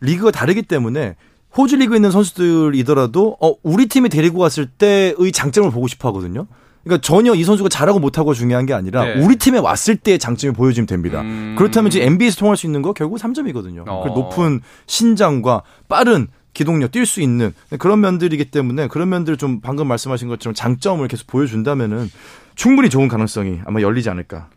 리그가 0.00 0.32
다르기 0.32 0.62
때문에 0.62 1.14
호주 1.56 1.76
리그에 1.76 1.96
있는 1.96 2.10
선수들이더라도 2.10 3.36
어 3.40 3.54
우리 3.62 3.86
팀에 3.86 4.08
데리고 4.08 4.38
갔을 4.38 4.66
때의 4.66 5.32
장점을 5.32 5.70
보고 5.70 5.88
싶어 5.88 6.08
하거든요. 6.08 6.46
그러니까 6.84 7.02
전혀 7.02 7.34
이 7.34 7.44
선수가 7.44 7.68
잘하고 7.68 7.98
못하고 7.98 8.34
중요한 8.34 8.64
게 8.66 8.72
아니라 8.72 9.04
네. 9.04 9.24
우리 9.24 9.36
팀에 9.36 9.58
왔을 9.58 9.96
때의 9.96 10.18
장점이 10.18 10.54
보여지면 10.54 10.86
됩니다. 10.86 11.20
음. 11.20 11.54
그렇다면 11.58 11.90
지금 11.90 12.06
NBA에서 12.06 12.38
통할 12.38 12.56
수 12.56 12.66
있는 12.66 12.82
거 12.82 12.92
결국 12.92 13.18
3점이거든요. 13.18 13.84
어. 13.86 14.02
그 14.02 14.08
높은 14.08 14.60
신장과 14.86 15.62
빠른 15.88 16.28
기동력 16.54 16.90
뛸 16.90 17.04
수 17.04 17.20
있는 17.20 17.52
그런 17.78 18.00
면들이기 18.00 18.46
때문에 18.46 18.88
그런 18.88 19.08
면들을 19.10 19.36
좀 19.36 19.60
방금 19.60 19.86
말씀하신 19.86 20.28
것처럼 20.28 20.54
장점을 20.54 21.06
계속 21.08 21.26
보여준다면은 21.26 22.10
충분히 22.54 22.90
좋은 22.90 23.06
가능성이 23.08 23.60
아마 23.64 23.80
열리지 23.80 24.10
않을까. 24.10 24.48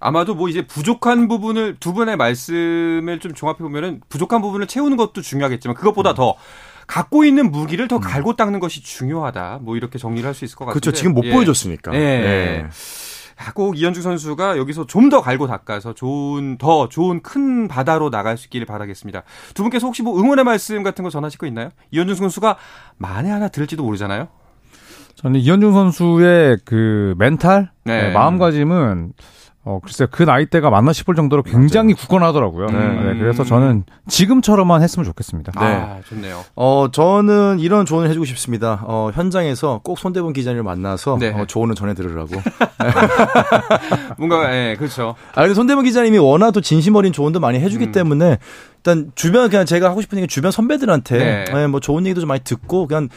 아마도 0.00 0.34
뭐 0.34 0.48
이제 0.48 0.66
부족한 0.66 1.28
부분을 1.28 1.76
두 1.78 1.92
분의 1.92 2.16
말씀을 2.16 3.20
좀 3.20 3.34
종합해 3.34 3.58
보면은 3.58 4.00
부족한 4.08 4.40
부분을 4.40 4.66
채우는 4.66 4.96
것도 4.96 5.20
중요하겠지만 5.20 5.74
그것보다 5.76 6.14
더 6.14 6.36
갖고 6.86 7.24
있는 7.24 7.52
무기를 7.52 7.86
더 7.86 8.00
갈고 8.00 8.34
닦는 8.34 8.58
것이 8.58 8.82
중요하다. 8.82 9.60
뭐 9.62 9.76
이렇게 9.76 9.98
정리를 9.98 10.26
할 10.26 10.34
수 10.34 10.44
있을 10.44 10.56
것 10.56 10.64
같은데. 10.64 10.80
그렇죠. 10.80 10.96
지금 10.96 11.14
못 11.14 11.24
예. 11.26 11.32
보여줬으니까. 11.32 11.94
예. 11.94 11.98
예. 11.98 12.66
아, 13.36 13.52
꼭 13.52 13.78
이현주 13.78 14.02
선수가 14.02 14.58
여기서 14.58 14.86
좀 14.86 15.08
더 15.10 15.20
갈고 15.20 15.46
닦아서 15.46 15.94
좋은 15.94 16.56
더 16.58 16.88
좋은 16.88 17.22
큰 17.22 17.68
바다로 17.68 18.10
나갈 18.10 18.36
수 18.36 18.46
있기를 18.46 18.66
바라겠습니다. 18.66 19.22
두 19.54 19.62
분께서 19.62 19.86
혹시 19.86 20.02
뭐 20.02 20.18
응원의 20.20 20.44
말씀 20.44 20.82
같은 20.82 21.02
거 21.04 21.10
전하실 21.10 21.38
거 21.38 21.46
있나요? 21.46 21.70
이현주 21.90 22.14
선수가 22.16 22.56
만에 22.98 23.30
하나 23.30 23.48
들을지도 23.48 23.82
모르잖아요. 23.84 24.28
저는 25.16 25.40
이현중 25.40 25.72
선수의 25.72 26.58
그 26.64 27.14
멘탈, 27.18 27.70
네. 27.84 28.08
네, 28.08 28.12
마음가짐은 28.12 29.12
어 29.62 29.78
글쎄 29.82 30.06
그 30.10 30.22
나이대가 30.22 30.70
맞나 30.70 30.92
싶을 30.94 31.14
정도로 31.14 31.42
굉장히 31.42 31.92
굳건하더라고요. 31.92 32.68
네. 32.68 32.78
네, 32.78 33.18
그래서 33.18 33.44
저는 33.44 33.84
지금처럼만 34.08 34.82
했으면 34.82 35.04
좋겠습니다. 35.04 35.52
아, 35.54 36.00
좋네요. 36.08 36.42
어, 36.56 36.88
저는 36.90 37.58
이런 37.60 37.84
조언을 37.84 38.08
해주고 38.08 38.24
싶습니다. 38.24 38.82
어, 38.86 39.10
현장에서 39.12 39.80
꼭 39.84 39.98
손대본 39.98 40.32
기자님을 40.32 40.62
만나서 40.62 41.18
네. 41.20 41.28
어, 41.28 41.44
조언을 41.44 41.74
전해드리라고. 41.74 42.30
뭔가 44.16 44.50
예, 44.54 44.76
그렇죠. 44.78 45.14
아, 45.34 45.42
근데 45.42 45.52
손대본 45.52 45.84
기자님이 45.84 46.16
워낙 46.16 46.52
또 46.52 46.62
진심 46.62 46.96
어린 46.96 47.12
조언도 47.12 47.38
많이 47.38 47.60
해주기 47.60 47.86
음. 47.86 47.92
때문에 47.92 48.38
일단 48.78 49.12
주변 49.14 49.50
그냥 49.50 49.66
제가 49.66 49.90
하고 49.90 50.00
싶은 50.00 50.16
얘기 50.16 50.26
주변 50.26 50.50
선배들한테 50.52 51.18
네. 51.18 51.44
예, 51.54 51.66
뭐 51.66 51.80
좋은 51.80 52.06
얘기도 52.06 52.22
좀 52.22 52.28
많이 52.28 52.40
듣고 52.42 52.86
그냥 52.86 53.10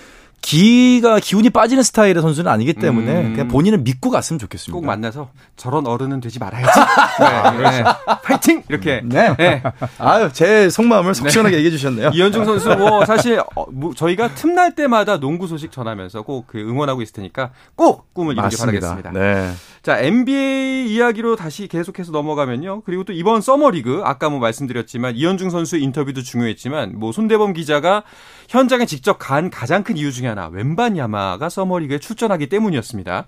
기가 0.43 1.19
기운이 1.19 1.50
빠지는 1.50 1.83
스타일의 1.83 2.21
선수는 2.21 2.51
아니기 2.51 2.73
때문에 2.73 3.21
음. 3.21 3.31
그냥 3.31 3.47
본인은 3.47 3.83
믿고 3.83 4.09
갔으면 4.09 4.39
좋겠습니다. 4.39 4.73
꼭 4.77 4.85
만나서 4.85 5.29
저런 5.55 5.88
어른은 5.88 6.19
되지 6.19 6.38
말아야지. 6.38 6.69
네, 7.57 7.71
네. 7.71 7.83
파이팅 8.23 8.62
이렇게. 8.67 9.01
네. 9.03 9.35
네. 9.38 9.63
아유, 9.97 10.29
제 10.33 10.69
속마음을 10.69 11.15
속 11.15 11.29
시원하게 11.29 11.57
얘기해 11.57 11.71
주셨네요. 11.71 12.12
이현중 12.13 12.45
선수 12.45 12.75
뭐 12.75 13.05
사실 13.07 13.39
어, 13.55 13.65
뭐 13.71 13.93
저희가 13.93 14.35
틈날 14.35 14.75
때마다 14.75 15.19
농구 15.19 15.47
소식 15.47 15.71
전하면서 15.71 16.21
꼭 16.21 16.43
그 16.47 16.59
응원하고 16.59 17.01
있을 17.01 17.13
테니까 17.13 17.51
꼭 17.75 18.13
꿈을 18.13 18.38
이루길 18.38 18.57
바라겠습니다. 18.59 19.12
네. 19.12 19.51
자, 19.84 20.00
NBA 20.00 20.94
이야기로 20.94 21.36
다시 21.36 21.68
계속해서 21.68 22.13
넘어가면요. 22.13 22.84
그리고 22.86 23.04
또 23.04 23.12
이번 23.12 23.42
서머리그 23.42 24.02
아까 24.06 24.30
뭐 24.30 24.40
말씀드렸지만 24.40 25.18
이현중 25.18 25.50
선수 25.50 25.75
인터뷰도 25.75 26.22
중요했지만 26.22 26.98
뭐 26.98 27.12
손대범 27.12 27.52
기자가 27.52 28.04
현장에 28.48 28.86
직접 28.86 29.18
간 29.20 29.50
가장 29.50 29.84
큰 29.84 29.98
이유 29.98 30.13
중에 30.13 30.30
하나 30.30 30.48
웬바냐마가 30.48 31.50
서머리그에 31.50 32.00
출전하기 32.00 32.48
때문이었습니다. 32.48 33.25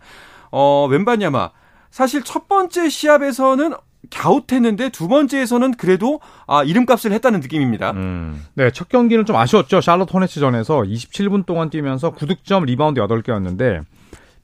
어, 0.51 0.87
웬바냐마 0.89 1.51
사실 1.91 2.23
첫 2.23 2.47
번째 2.47 2.87
시합에서는 2.87 3.73
갸웃했는데 4.09 4.89
두 4.89 5.09
번째에서는 5.09 5.73
그래도 5.73 6.21
아, 6.47 6.63
이름값을 6.63 7.11
했다는 7.11 7.41
느낌입니다. 7.41 7.91
음. 7.91 8.45
네, 8.53 8.71
첫 8.71 8.87
경기는 8.87 9.25
좀 9.25 9.35
아쉬웠죠. 9.35 9.81
샬럿 9.81 10.13
호네츠전에서 10.13 10.83
27분 10.83 11.45
동안 11.45 11.69
뛰면서 11.69 12.13
9득점, 12.13 12.63
리바운드 12.63 13.01
8개였는데 13.01 13.83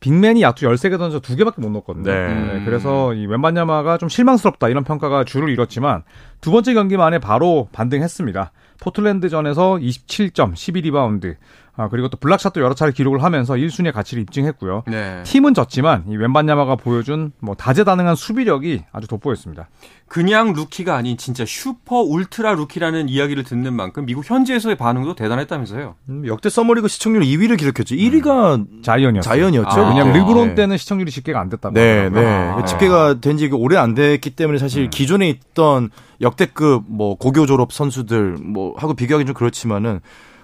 big 0.01 0.18
man이 0.18 0.41
야투 0.41 0.65
13개 0.65 0.97
던져 0.97 1.21
2개밖에 1.21 1.61
못 1.61 1.69
넣었거든요. 1.69 2.11
네. 2.11 2.63
그래서 2.65 3.13
이 3.13 3.27
웬바냐마가 3.27 3.97
좀 3.97 4.09
실망스럽다 4.09 4.67
이런 4.67 4.83
평가가 4.83 5.23
줄을 5.23 5.49
이뤘지만 5.49 6.03
두 6.41 6.51
번째 6.51 6.73
경기 6.73 6.97
만에 6.97 7.19
바로 7.19 7.69
반등했습니다. 7.71 8.51
포틀랜드전에서 8.81 9.75
27점, 9.75 10.53
12리바운드, 10.53 11.35
아, 11.81 11.89
그리고 11.89 12.09
또 12.09 12.17
block 12.17 12.37
shot도 12.37 12.61
여러 12.61 12.75
차례 12.75 12.91
기록을 12.91 13.23
하면서 13.23 13.55
1순위의 13.55 13.91
가치를 13.91 14.21
입증했고요. 14.21 14.83
네. 14.85 15.23
팀은 15.23 15.55
졌지만 15.55 16.03
이 16.09 16.15
웬바냐마가 16.15 16.75
보여준 16.75 17.31
뭐 17.39 17.55
다재다능한 17.55 18.15
수비력이 18.15 18.83
아주 18.91 19.07
돋보였습니다. 19.07 19.67
그냥 20.07 20.53
루키가 20.53 20.95
아닌 20.95 21.17
진짜 21.17 21.43
슈퍼 21.47 22.01
울트라 22.01 22.53
루키라는 22.53 23.09
이야기를 23.09 23.43
듣는 23.45 23.73
만큼 23.73 24.05
미국 24.05 24.29
현지에서의 24.29 24.75
반응도 24.75 25.15
대단했다면서요. 25.15 25.95
음, 26.09 26.27
역대 26.27 26.49
서머리그 26.49 26.87
시청률 26.87 27.23
2위를 27.23 27.57
기록했죠. 27.57 27.95
1위가 27.95 28.83
자이언이었어요. 28.83 29.21
자이언이었죠. 29.21 29.69
아, 29.69 29.89
왜냐하면 29.89 30.13
그때. 30.13 30.19
르브론 30.19 30.47
네. 30.49 30.55
때는 30.55 30.77
시청률이 30.77 31.09
집계가 31.09 31.39
안 31.39 31.49
됐다고 31.49 31.73
네. 31.73 32.09
네. 32.09 32.25
아, 32.25 32.55
그 32.55 32.61
네. 32.61 32.65
집계가 32.67 33.19
된지 33.21 33.49
오래 33.51 33.77
안 33.77 33.95
됐기 33.95 34.31
때문에 34.31 34.59
사실 34.59 34.89
기존에 34.91 35.29
있던 35.29 35.89
역대급 36.19 36.83
뭐 36.87 37.15
고교 37.15 37.47
졸업 37.47 37.73
선수들 37.73 38.35
뭐 38.39 38.75
하고 38.77 38.93
비교하기 38.93 39.25
좀 39.25 39.33
그렇지만은 39.33 40.01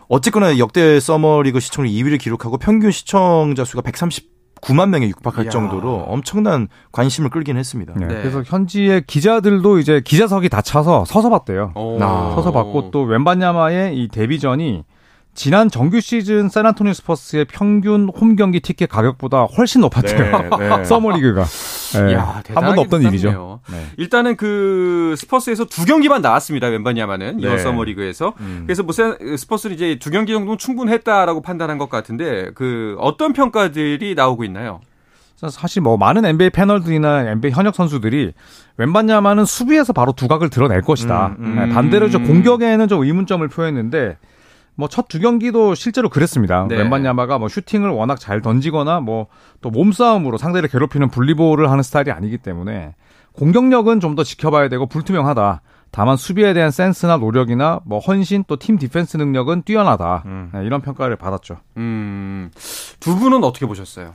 어쨌거나 0.10 0.58
역대 0.58 1.00
서머리그 1.00 1.60
시청률 1.60 1.94
2위를 1.94 2.20
기록하고 2.20 2.58
평균 2.58 2.92
시청자 2.92 3.66
수가 3.66 3.82
139만 3.82 4.90
명에 4.90 5.08
육박할 5.10 5.46
이야. 5.46 5.50
정도로 5.50 6.06
엄청난 6.08 6.68
관심을 6.92 7.30
끌긴 7.30 7.58
했습니다. 7.58 7.94
네, 7.98 8.08
네. 8.08 8.16
그래서 8.16 8.44
현지의 8.44 9.04
기자들도 9.06 9.80
이제 9.80 10.02
기자석이 10.04 10.50
다 10.50 10.62
차서 10.62 11.06
서서 11.06 11.30
봤대요. 11.30 11.74
오. 11.76 11.98
아. 12.02 12.32
서서 12.36 12.52
봤고 12.52 12.92
또 12.92 13.04
웬바냐마의 13.04 13.98
이 13.98 14.08
데뷔전이 14.08 14.84
지난 15.38 15.70
정규 15.70 16.02
시즌 16.02 16.50
샌안토니오 16.50 16.94
스퍼스의 16.94 17.46
평균 17.46 18.10
홈 18.10 18.36
경기 18.36 18.60
티켓 18.60 18.90
가격보다 18.90 19.44
훨씬 19.44 19.82
높았대요. 19.82 20.50
네, 20.58 20.68
네. 20.78 20.82
서머리그가 20.84 21.44
네, 21.44 22.16
한 22.16 22.44
번도 22.54 22.82
없던 22.82 23.02
비쌌네요. 23.02 23.12
일이죠. 23.12 23.60
네. 23.72 23.86
일단은 23.98 24.36
그 24.36 25.14
스퍼스에서 25.16 25.66
두 25.66 25.86
경기만 25.86 26.24
나왔습니다. 26.24 26.68
웬바냐마는 26.68 27.40
이번 27.40 27.52
네. 27.56 27.58
서머리그에서. 27.62 28.34
음. 28.40 28.64
그래서 28.66 28.82
뭐 28.82 28.94
세- 28.94 29.16
스퍼스는 29.38 29.76
이제 29.76 30.00
두 30.00 30.10
경기 30.10 30.34
정도는 30.34 30.58
충분했다라고 30.58 31.44
판단한 31.44 31.78
것 31.78 31.88
같은데 31.88 32.50
그 32.56 32.96
어떤 33.00 33.32
평가들이 33.34 34.16
나오고 34.16 34.44
있나요? 34.44 34.82
사실 35.52 35.84
뭐 35.84 35.98
많은 35.98 36.26
NBA 36.26 36.50
패널들이나 36.50 37.30
NBA 37.34 37.52
현역 37.54 37.76
선수들이 37.76 38.34
웬바냐마는 38.78 39.46
수비에서 39.46 39.94
바로 39.94 40.14
두각을 40.14 40.50
드러낼 40.50 40.82
것이다. 40.82 41.36
음, 41.38 41.46
음. 41.46 41.56
네, 41.60 41.70
반대로 41.72 42.10
저 42.10 42.18
공격에는 42.18 42.88
좀 42.88 43.04
의문점을 43.04 43.48
표했는데 43.48 44.18
뭐 44.78 44.88
첫 44.88 45.08
두 45.10 45.20
경기도 45.20 45.76
실제로 45.76 46.10
그랬습니다. 46.10 46.66
네. 46.70 46.76
웬바냐마가 46.78 47.38
뭐 47.40 47.48
슈팅을 47.50 47.90
워낙 47.90 48.20
잘 48.20 48.42
던지거나 48.42 49.00
뭐 49.02 49.28
또 49.62 49.72
몸싸움으로 49.72 50.38
상대를 50.38 50.70
괴롭히는 50.70 51.10
bully 51.10 51.36
ball을 51.36 51.72
하는 51.72 51.82
스타일이 51.84 52.12
아니기 52.12 52.38
때문에 52.38 52.94
공격력은 53.34 54.00
좀 54.00 54.16
더 54.16 54.24
지켜봐야 54.24 54.70
되고 54.70 54.86
불투명하다. 54.86 55.62
다만 55.92 56.16
수비에 56.18 56.54
대한 56.54 56.70
센스나 56.70 57.18
노력이나 57.18 57.80
뭐 57.86 58.00
헌신 58.00 58.44
또 58.48 58.56
팀 58.58 58.78
디펜스 58.78 59.18
능력은 59.18 59.64
뛰어나다. 59.64 60.24
네, 60.54 60.64
이런 60.66 60.82
평가를 60.82 61.16
받았죠. 61.16 61.58
음, 61.78 62.52
두 63.00 63.16
분은 63.16 63.44
어떻게 63.44 63.66
보셨어요? 63.66 64.12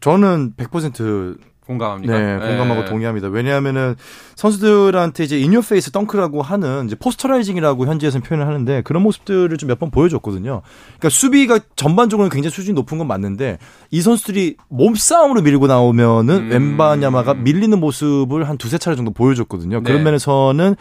저는 0.00 0.54
100% 0.56 1.36
공감합니다. 1.66 2.16
네, 2.16 2.48
공감하고 2.48 2.82
예. 2.82 2.84
동의합니다. 2.84 3.28
왜냐하면은 3.28 3.96
선수들한테 4.36 5.24
이제 5.24 5.38
in 5.38 5.62
your 5.62 5.76
face 5.76 5.90
dunk라고 5.90 6.42
하는 6.42 6.86
이제 6.86 6.94
posterizing이라고 6.94 7.86
현지에서는 7.86 8.22
표현을 8.24 8.46
하는데 8.46 8.82
그런 8.82 9.02
모습들을 9.02 9.56
좀 9.56 9.66
몇 9.68 9.76
번 9.78 9.90
보여줬거든요. 9.90 10.62
그러니까 10.86 11.08
수비가 11.08 11.58
전반적으로 11.74 12.28
굉장히 12.28 12.52
수준이 12.54 12.74
높은 12.74 12.98
건 12.98 13.08
맞는데 13.08 13.58
이 13.90 14.00
선수들이 14.00 14.56
몸싸움으로 14.68 15.42
밀고 15.42 15.66
나오면은 15.66 16.34
음. 16.36 16.50
웬바냐마가 16.50 17.34
밀리는 17.34 17.78
모습을 17.80 18.48
한 18.48 18.56
두세 18.58 18.78
차례 18.78 18.96
정도 18.96 19.10
보여줬거든요. 19.10 19.82
그런 19.82 19.98
네. 19.98 20.04
면에서는 20.04 20.76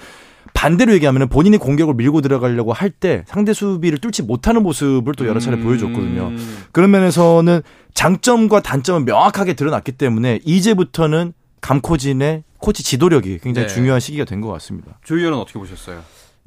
반대로 0.65 0.93
얘기하면 0.93 1.27
본인이 1.29 1.57
공격을 1.57 1.93
밀고 1.93 2.21
들어가려고 2.21 2.73
할 2.73 2.89
때 2.89 3.23
상대 3.27 3.53
수비를 3.53 3.99
뚫지 3.99 4.23
못하는 4.23 4.63
모습을 4.63 5.13
또 5.15 5.27
여러 5.27 5.39
차례 5.39 5.57
음. 5.57 5.63
보여줬거든요. 5.63 6.31
그런 6.71 6.89
면에서는 6.91 7.61
장점과 7.93 8.61
단점은 8.61 9.05
명확하게 9.05 9.53
드러났기 9.53 9.91
때문에 9.91 10.39
이제부터는 10.43 11.33
감코진의 11.61 12.43
코치 12.59 12.83
지도력이 12.83 13.39
굉장히 13.43 13.67
네. 13.67 13.73
중요한 13.73 13.99
시기가 13.99 14.25
된 14.25 14.41
것 14.41 14.49
같습니다. 14.53 14.97
조 15.03 15.17
의원은 15.17 15.37
어떻게 15.37 15.59
보셨어요? 15.59 16.01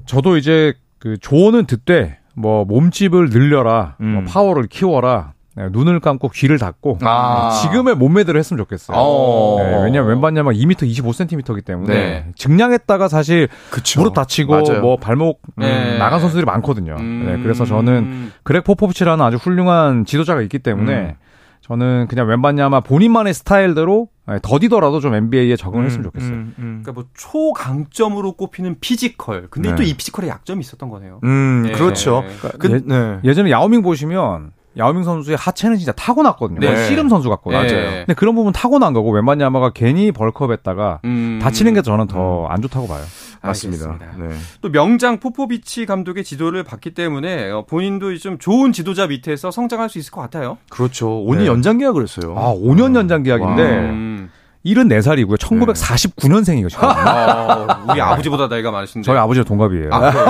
저도 0.06 0.36
이제 0.36 0.74
그 0.98 1.16
조언은 1.18 1.66
듣되 1.66 2.18
뭐 2.34 2.64
몸집을 2.64 3.28
늘려라, 3.30 3.96
음. 4.00 4.14
뭐 4.14 4.24
파워를 4.24 4.66
키워라, 4.68 5.34
네, 5.58 5.68
눈을 5.72 5.98
감고 5.98 6.28
귀를 6.28 6.56
닫고 6.56 6.98
아. 7.02 7.50
네, 7.52 7.62
지금의 7.62 7.96
몸매대로 7.96 8.38
했으면 8.38 8.58
좋겠어요. 8.58 8.96
어. 8.96 9.56
네, 9.58 9.84
왜냐면 9.84 10.08
왼반냐면 10.08 10.54
2m 10.54 10.88
25cm이기 10.88 11.64
때문에 11.64 11.92
네. 11.92 12.26
증량했다가 12.36 13.08
사실 13.08 13.48
그쵸. 13.70 14.00
무릎 14.00 14.14
다치고 14.14 14.52
맞아요. 14.52 14.80
뭐 14.80 14.96
발목 14.98 15.42
음, 15.56 15.62
네. 15.62 15.98
나간 15.98 16.20
선수들이 16.20 16.44
많거든요. 16.46 16.94
음. 17.00 17.24
네, 17.26 17.42
그래서 17.42 17.64
저는 17.64 18.30
그렉 18.44 18.62
포포비치라는 18.62 19.24
아주 19.24 19.36
훌륭한 19.36 20.04
지도자가 20.04 20.42
있기 20.42 20.60
때문에 20.60 20.92
음. 20.92 21.14
저는 21.62 22.06
그냥 22.08 22.28
웬반냐마 22.28 22.78
본인만의 22.78 23.34
스타일대로 23.34 24.06
네, 24.28 24.38
더디더라도 24.40 25.00
좀 25.00 25.14
NBA에 25.14 25.56
적응을 25.56 25.86
했으면 25.86 26.04
좋겠어요. 26.04 26.30
음, 26.30 26.54
음. 26.58 26.80
그러니까 26.82 26.92
뭐 26.92 27.04
초강점으로 27.14 28.32
꼽히는 28.32 28.76
피지컬. 28.80 29.48
근데 29.50 29.70
네. 29.70 29.74
또이 29.74 29.94
피지컬에 29.94 30.28
약점이 30.28 30.60
있었던 30.60 30.88
거네요. 30.88 31.18
음, 31.24 31.64
네. 31.66 31.72
그렇죠. 31.72 32.22
그, 32.60 32.70
예- 32.70 32.80
네. 32.84 33.18
예전에 33.24 33.50
야오밍 33.50 33.82
보시면 33.82 34.52
야오밍 34.78 35.02
선수의 35.02 35.36
하체는 35.36 35.76
진짜 35.76 35.92
타고났거든요. 35.92 36.60
네. 36.60 36.86
씨름 36.86 37.08
선수 37.08 37.28
같거든요. 37.30 37.60
맞아요. 37.62 37.90
근데 38.06 38.14
그런 38.14 38.34
부분 38.34 38.52
타고난 38.52 38.92
거고 38.92 39.10
웬반냐마가 39.10 39.70
괜히 39.70 40.12
bulk 40.12 40.36
up했다가 40.36 41.00
음. 41.04 41.40
다치는 41.42 41.74
게 41.74 41.82
저는 41.82 42.06
더 42.06 42.46
안 42.48 42.62
좋다고 42.62 42.86
봐요. 42.88 43.02
맞습니다. 43.42 43.98
네. 44.18 44.28
또 44.60 44.70
명장 44.70 45.20
포포비치 45.20 45.86
감독의 45.86 46.24
지도를 46.24 46.64
받기 46.64 46.94
때문에 46.94 47.50
어, 47.50 47.64
본인도 47.68 48.16
좀 48.18 48.38
좋은 48.38 48.72
지도자 48.72 49.06
밑에서 49.06 49.50
성장할 49.50 49.88
수 49.88 49.98
있을 49.98 50.10
것 50.10 50.20
같아요. 50.20 50.58
그렇죠. 50.70 51.20
오늘 51.22 51.42
네. 51.42 51.46
연장 51.46 51.78
계약을 51.78 52.02
했어요. 52.02 52.34
아, 52.36 52.52
5년 52.54 52.94
연장 52.96 53.22
계약인데 53.22 53.62
음. 53.62 54.30
74살이고요. 54.64 55.36
1949년생이거든요. 55.38 56.84
어, 56.84 57.66
우리 57.90 58.00
아버지보다 58.00 58.48
나이가 58.48 58.70
많으신데. 58.70 59.06
저희 59.06 59.16
아버지랑 59.16 59.44
동갑이에요. 59.46 59.88
아, 59.92 60.10
그래요? 60.10 60.24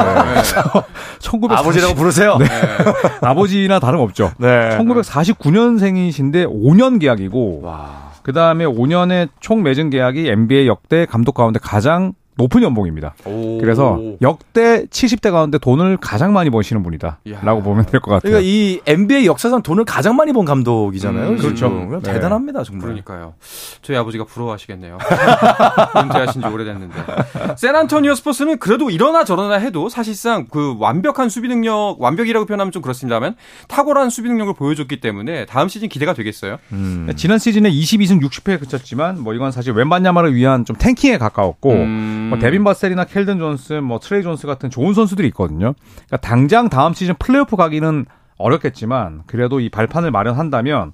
1940 1.21 1.59
아버지라고 1.59 1.95
부르세요. 1.95 2.37
네. 2.39 2.47
아버지나 3.21 3.81
다름없죠. 3.81 4.33
1949년생이신데 4.39 6.47
5년 6.47 7.01
계약이고 7.01 7.63
와. 7.63 8.09
그다음에 8.23 8.65
5년의 8.67 9.31
총 9.41 9.63
맺은 9.63 9.91
계약이 9.91 10.29
NBA 10.29 10.67
역대 10.69 11.07
감독 11.07 11.33
가운데 11.33 11.59
가장 11.63 12.13
높은 12.39 12.63
연봉입니다. 12.63 13.15
오. 13.27 13.59
그래서 13.59 14.01
역대 14.23 14.87
70대 14.87 15.31
가운데 15.31 15.59
돈을 15.59 15.99
가장 15.99 16.33
많이 16.33 16.49
버시는. 16.49 16.79
분이다라고 16.83 17.63
보면 17.63 17.87
될 17.87 17.99
것 18.01 18.13
같아요. 18.13 18.31
그러니까 18.31 18.41
이 18.41 18.79
NBA 18.87 19.27
역사상 19.27 19.63
돈을 19.63 19.85
가장 19.85 20.15
많이 20.15 20.33
번 20.33 20.45
감독이잖아요. 20.45 21.31
음. 21.31 21.37
그렇죠. 21.37 21.69
네. 21.69 21.99
대단합니다, 22.01 22.63
정말. 22.63 22.83
그러니까요. 22.85 23.35
저희 23.83 23.97
아버지가 23.97 24.25
부러워하시겠네요. 24.25 24.97
은퇴하신 26.05 26.43
지 26.43 26.47
오래됐는데. 26.47 26.95
샌안토니오 27.57 28.15
스퍼스는 28.15 28.59
그래도 28.59 28.91
이러나 28.91 29.25
저러나 29.25 29.57
해도 29.57 29.89
사실상 29.89 30.47
그 30.51 30.77
완벽한 30.79 31.29
수비 31.29 31.49
능력, 31.49 31.97
완벽이라고 31.99 32.47
표현하면 32.47 32.71
좀 32.71 32.81
그렇습니다만 32.81 33.35
탁월한 33.67 34.11
수비 34.11 34.29
능력을 34.29 34.55
보여줬기 34.55 35.01
때문에 35.01 35.47
다음 35.47 35.69
시즌 35.69 35.89
기대가 35.89 36.15
되겠어요. 36.15 36.59
음. 36.73 37.11
지난 37.17 37.39
시즌에 37.39 37.71
22승 37.71 38.23
60패에 38.23 38.61
그쳤지만 38.61 39.21
뭐 39.21 39.35
이건 39.35 39.51
사실 39.51 39.73
웬반야마를 39.73 40.35
위한 40.35 40.65
좀 40.65 40.77
tanking에 40.77 41.19
가까웠고 41.19 41.73
음. 41.73 42.28
뭐 42.29 42.39
데빈 42.39 42.63
바셀이나 42.63 43.05
켈든 43.05 43.39
존슨, 43.39 43.85
뭐 43.85 43.99
트레이 43.99 44.23
존스 44.23 44.47
같은 44.47 44.69
좋은 44.71 44.93
선수들이 44.93 45.29
있거든요. 45.29 45.75
그러니까 46.07 46.17
당장 46.19 46.69
다음 46.69 46.93
시즌 46.93 47.15
플레이오프 47.19 47.57
가기는 47.57 48.05
어렵겠지만 48.37 49.23
그래도 49.27 49.61
이 49.61 49.71
발판을 49.71 50.11
마련한다면 50.11 50.93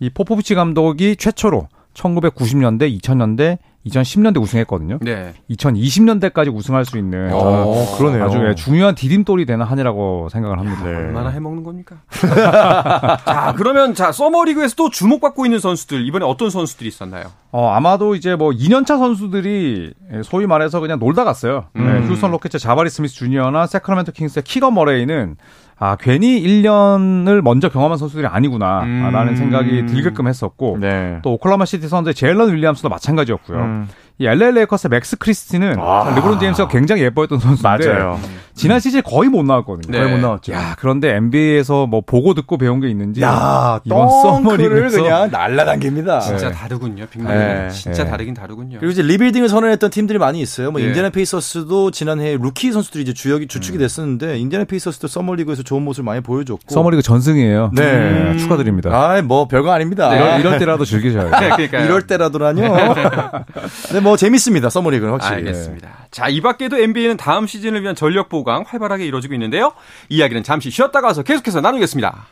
이 0.00 0.10
포포비치 0.10 0.54
감독이 0.54 1.16
최초로 1.16 1.68
1990년대, 1.94 3.00
2000년대, 3.00 3.58
2010년대 3.86 4.40
우승했거든요. 4.40 4.98
네. 5.00 5.34
2020년대까지 5.50 6.54
우승할 6.54 6.84
수 6.84 6.98
있는 6.98 7.30
저는 7.30 7.34
어, 7.34 7.96
그러네요. 7.98 8.24
아주 8.24 8.38
예, 8.46 8.54
중요한 8.54 8.94
디딤돌이 8.94 9.44
되는 9.46 9.64
한이라고 9.64 10.28
생각을 10.30 10.58
합니다. 10.58 10.84
네. 10.84 10.94
얼마나 10.94 11.30
해먹는 11.30 11.64
겁니까? 11.64 11.96
자, 12.10 13.54
그러면 13.56 13.94
자, 13.94 14.12
서머리그에서 14.12 14.74
또 14.76 14.90
주목받고 14.90 15.46
있는 15.46 15.58
선수들, 15.58 16.06
이번에 16.06 16.24
어떤 16.24 16.50
선수들이 16.50 16.88
있었나요? 16.88 17.24
어, 17.50 17.68
아마도 17.70 18.14
이제 18.14 18.36
뭐 18.36 18.50
2년차 18.50 18.98
선수들이 18.98 19.92
소위 20.24 20.46
말해서 20.46 20.80
그냥 20.80 20.98
놀다 20.98 21.24
갔어요. 21.24 21.64
음. 21.76 21.84
네, 21.84 22.08
휴스턴 22.08 22.30
로켓의 22.30 22.60
자바리 22.60 22.88
스미스 22.88 23.14
주니어나 23.14 23.66
새크라멘토 23.66 24.12
킹스의 24.12 24.44
키건 24.44 24.70
머레이는 24.70 25.36
아, 25.78 25.96
괜히 25.96 26.40
1년을 26.40 27.40
먼저 27.40 27.68
경험한 27.68 27.98
선수들이 27.98 28.28
아니구나, 28.28 28.84
음. 28.84 29.10
라는 29.12 29.34
생각이 29.34 29.86
들게끔 29.86 30.28
했었고, 30.28 30.78
네. 30.80 31.18
또 31.22 31.32
오클라호마 31.32 31.64
시티 31.64 31.88
썬더의 31.88 32.14
제일런 32.14 32.52
윌리엄스도 32.52 32.88
마찬가지였고요. 32.88 33.58
음. 33.58 33.71
음. 33.72 33.88
이 34.22 34.26
LA 34.26 34.52
레이커스의 34.52 34.90
맥스 34.90 35.16
크리스티는 35.16 35.76
아. 35.80 36.12
르브론 36.16 36.38
제임스가 36.38 36.68
굉장히 36.68 37.02
예뻐했던 37.02 37.40
선수인데, 37.40 37.88
맞아요. 37.88 38.20
지난 38.54 38.78
시즌 38.80 39.02
거의 39.02 39.30
못 39.30 39.42
나왔거든요. 39.44 39.90
네. 39.90 39.98
거의 40.04 40.12
못 40.14 40.18
나왔죠. 40.20 40.52
야, 40.52 40.76
그런데 40.78 41.16
NBA에서 41.16 41.86
뭐 41.86 42.02
보고 42.06 42.34
듣고 42.34 42.58
배운 42.58 42.80
게 42.80 42.88
있는지, 42.88 43.22
야, 43.22 43.80
이번 43.84 44.08
서머리그에서- 44.08 44.90
그냥 45.02 45.30
날라당깁니다. 45.30 46.20
진짜 46.20 46.48
네. 46.50 46.54
다르군요. 46.54 47.06
big 47.10 47.17
man. 47.17 47.26
네. 47.28 47.68
진짜 47.70 48.04
네. 48.04 48.10
다르긴 48.10 48.34
다르군요. 48.34 48.78
그리고 48.78 48.92
이제 48.92 49.02
rebuilding을 49.02 49.48
선언했던 49.48 49.90
팀들이 49.90 50.18
많이 50.18 50.40
있어요. 50.40 50.70
뭐 50.70 50.80
예. 50.82 50.86
인디애나 50.86 51.10
페이서스도 51.10 51.90
지난해 51.90 52.36
루키 52.40 52.72
선수들이 52.72 53.02
이제 53.02 53.12
주역이 53.14 53.46
주축이 53.48 53.78
됐었는데 53.78 54.38
인디애나 54.38 54.66
페이서스도 54.66 55.08
서머리그에서 55.08 55.62
좋은 55.62 55.82
모습을 55.82 56.04
많이 56.04 56.20
보여줬고. 56.20 56.62
서머리그 56.68 57.02
전승이에요. 57.02 57.70
네. 57.74 58.36
축하드립니다. 58.36 58.90
아, 58.92 59.20
뭐 59.22 59.48
별거 59.48 59.72
아닙니다. 59.72 60.14
이럴, 60.14 60.40
이럴 60.40 60.58
때라도 60.58 60.84
즐기셔야죠. 60.84 61.30
네, 61.40 61.48
그러니까요. 61.56 61.84
이럴 61.86 62.02
때라도라뇨. 62.06 62.62
네, 63.92 64.00
뭐 64.00 64.11
재밌습니다. 64.16 64.70
서머리그는 64.70 65.12
확실히. 65.12 65.36
알겠습니다. 65.36 66.06
자, 66.10 66.28
이 66.28 66.40
밖에도 66.40 66.78
NBA는 66.78 67.16
다음 67.16 67.46
시즌을 67.46 67.82
위한 67.82 67.94
전력 67.94 68.28
보강 68.28 68.64
활발하게 68.66 69.06
이루어지고 69.06 69.34
있는데요. 69.34 69.72
이야기는 70.08 70.42
잠시 70.42 70.70
쉬었다가 70.70 71.08
와서 71.08 71.22
계속해서 71.22 71.60
나누겠습니다. 71.60 72.26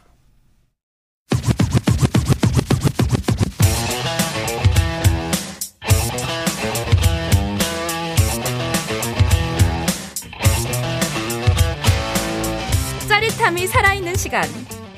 짜릿함이 13.09 13.67
살아있는 13.67 14.15
시간 14.17 14.45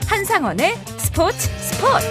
한상원의 0.07 0.77
스포츠 0.99 1.49
스포츠 1.59 2.07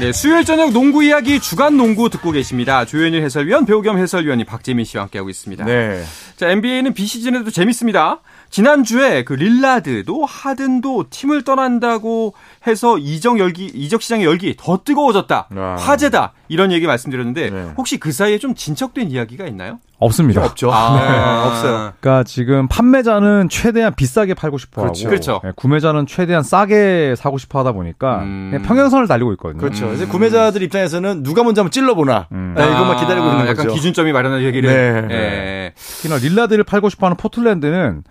네, 0.00 0.12
수요일 0.12 0.44
저녁 0.44 0.70
농구 0.70 1.02
이야기 1.02 1.40
주간 1.40 1.76
농구 1.76 2.08
듣고 2.08 2.30
계십니다. 2.30 2.84
조현일 2.84 3.20
해설위원, 3.24 3.66
배우 3.66 3.82
겸 3.82 3.98
해설위원이 3.98 4.44
박재민 4.44 4.84
씨와 4.84 5.02
함께하고 5.02 5.28
있습니다. 5.28 5.64
네. 5.64 6.04
자, 6.36 6.48
NBA는 6.50 6.94
비시즌에도 6.94 7.50
재밌습니다. 7.50 8.20
지난주에 8.48 9.24
그 9.24 9.32
릴라드도 9.32 10.24
하든도 10.24 11.06
팀을 11.10 11.42
떠난다고 11.42 12.34
해서 12.68 12.96
이적 12.96 13.40
열기, 13.40 13.66
이적 13.66 14.00
시장의 14.00 14.24
열기 14.24 14.54
더 14.56 14.84
뜨거워졌다. 14.84 15.48
아. 15.50 15.76
화제다. 15.80 16.32
이런 16.46 16.70
얘기 16.70 16.86
말씀드렸는데 16.86 17.50
네. 17.50 17.70
혹시 17.76 17.98
그 17.98 18.12
사이에 18.12 18.38
좀 18.38 18.54
진척된 18.54 19.10
이야기가 19.10 19.48
있나요? 19.48 19.80
없습니다. 19.98 20.44
없죠. 20.44 20.70
아, 20.72 20.96
네, 20.96 21.48
없어요. 21.48 21.92
그러니까 22.00 22.22
지금 22.24 22.68
판매자는 22.68 23.48
최대한 23.50 23.94
비싸게 23.94 24.34
팔고 24.34 24.56
싶어 24.58 24.82
하고 24.82 24.92
그렇죠. 24.92 25.08
그렇죠. 25.08 25.40
예, 25.44 25.52
구매자는 25.56 26.06
최대한 26.06 26.42
싸게 26.42 27.14
사고 27.16 27.36
싶어 27.38 27.58
하다 27.58 27.72
보니까 27.72 28.18
음. 28.20 28.48
그냥 28.52 28.66
평행선을 28.66 29.08
달리고 29.08 29.32
있거든요. 29.32 29.60
그렇죠. 29.60 29.92
이제 29.92 30.06
구매자들 30.06 30.62
입장에서는 30.62 31.22
누가 31.24 31.42
먼저 31.42 31.62
한번 31.62 31.70
찔러보나. 31.72 32.28
음. 32.32 32.54
네, 32.56 32.64
이것만 32.64 32.96
기다리고 32.98 33.26
있는 33.26 33.40
약간 33.40 33.56
거죠. 33.56 33.74
기준점이 33.74 34.12
마련한 34.12 34.42
얘기를. 34.42 34.68
네. 35.08 35.14
예. 35.14 35.72
특히나 35.76 36.16
릴라드를 36.18 36.64
팔고 36.64 36.88
싶어하는 36.90 37.16
포틀랜드는 37.16 38.02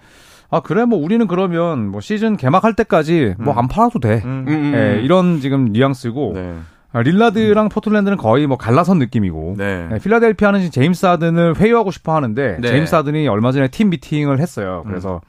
아 0.49 0.59
그래 0.61 0.85
뭐 0.85 0.97
우리는 0.99 1.25
그러면 1.27 1.87
뭐 1.89 1.99
시즌 2.01 2.37
개막할 2.37 2.73
때까지 2.73 3.35
뭐 3.39 3.53
안 3.57 3.67
팔아도 3.67 3.99
돼. 3.99 4.21
음. 4.25 4.45
음, 4.47 4.53
음. 4.53 4.73
예, 4.75 5.01
이런 5.03 5.39
지금 5.41 5.71
뉘앙스고 5.71 6.31
네. 6.35 6.53
아, 6.53 6.76
릴라드랑 6.93 7.69
포틀랜드는 7.69 8.17
거의 8.17 8.47
뭐 8.47 8.57
갈라선 8.57 8.97
느낌이고 8.99 9.55
네. 9.57 9.87
네, 9.91 9.99
필라델피아는 9.99 10.59
지금 10.61 10.71
제임스 10.71 11.05
하든을 11.05 11.57
회유하고 11.57 11.91
싶어 11.91 12.15
하는데 12.15 12.57
네. 12.59 12.67
제임스 12.67 12.95
하든이 12.95 13.27
얼마 13.27 13.51
전에 13.51 13.67
팀 13.67 13.89
미팅을 13.89 14.39
했어요. 14.39 14.83
그래서 14.87 15.21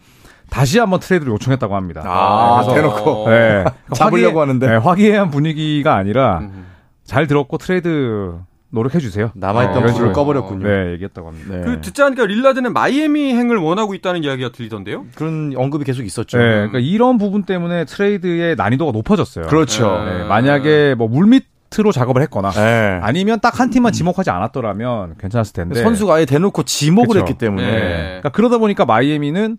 다시 0.51 0.79
한번 0.79 1.01
트레이드를 1.01 1.33
요청했다고 1.35 1.75
합니다. 1.77 2.03
아, 2.07 2.63
네, 2.67 2.73
그래서- 2.75 2.95
대놓고. 2.97 3.29
네. 3.29 3.65
잡으려고 3.95 4.41
하는데. 4.41 4.67
네, 4.67 4.77
화기애애한 4.77 5.31
분위기가 5.31 5.95
아니라 5.97 6.39
음. 6.39 6.67
잘 7.05 7.27
들었고 7.27 7.59
트레이드 7.59 8.35
노력해 8.71 8.99
주세요. 8.99 9.31
남아있던 9.35 9.87
네, 9.87 9.93
불을. 9.93 10.13
꺼버렸군요. 10.13 10.67
네, 10.69 10.93
얘기했다고 10.93 11.29
합니다. 11.29 11.55
네. 11.57 11.63
그 11.65 11.81
듣자 11.81 12.05
하니까 12.07 12.27
릴라드는 12.27 12.73
마이애미 12.73 13.33
행을 13.35 13.57
원하고 13.57 13.95
있다는 13.95 14.25
이야기가 14.25 14.53
들리던데요. 14.53 15.07
그런 15.15 15.55
언급이 15.57 15.85
계속 15.85 16.05
있었죠. 16.05 16.37
네, 16.37 16.45
그러니까 16.45 16.79
이런 16.79 17.17
부분 17.19 17.45
때문에 17.45 17.87
트레이드의 17.87 18.57
난이도가 18.57 18.93
높아졌어요. 18.93 19.47
그렇죠. 19.47 20.05
네. 20.05 20.19
네, 20.19 20.25
만약에 20.25 20.95
뭐 20.97 21.09
물밑으로 21.09 21.93
작업을 21.93 22.21
했거나 22.23 22.51
네. 22.51 22.99
아니면 23.03 23.41
딱 23.41 23.59
한 23.59 23.71
팀만 23.71 23.93
지목하지 23.93 24.31
않았더라면 24.31 25.15
괜찮았을 25.19 25.53
텐데 25.55 25.83
선수가 25.83 26.15
아예 26.15 26.25
대놓고 26.27 26.63
지목을 26.65 27.09
그쵸. 27.09 27.19
했기 27.21 27.35
때문에 27.35 27.67
네. 27.67 27.89
그러니까 28.07 28.29
그러다 28.29 28.59
보니까 28.59 28.85
마이애미는 28.85 29.59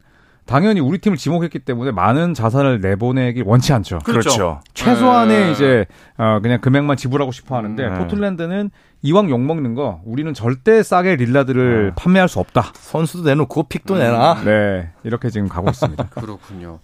당연히 0.49 0.79
우리 0.79 0.97
팀을 0.97 1.15
지목했기 1.15 1.59
때문에 1.59 1.91
많은 1.91 2.33
자산을 2.33 2.81
내보내길 2.81 3.43
원치 3.45 3.71
않죠. 3.71 3.99
그렇죠. 3.99 4.61
최소한의 4.73 5.45
네. 5.45 5.51
이제 5.51 5.85
어 6.17 6.39
그냥 6.41 6.59
금액만 6.59 6.97
지불하고 6.97 7.31
싶어 7.31 7.55
하는데 7.55 7.85
음. 7.85 7.97
포틀랜드는 7.99 8.71
이왕 9.03 9.29
욕 9.29 9.41
먹는 9.41 9.75
거 9.75 10.01
우리는 10.05 10.33
절대 10.33 10.81
싸게 10.81 11.17
릴라드를 11.17 11.93
판매할 11.95 12.27
수 12.27 12.39
없다. 12.39 12.71
선수도 12.73 13.25
내놓고 13.25 13.63
픽도 13.69 13.99
내놔. 13.99 14.41
네 14.43 14.89
이렇게 15.03 15.29
지금 15.29 15.47
가고 15.47 15.69
있습니다. 15.69 16.07
그렇군요. 16.19 16.79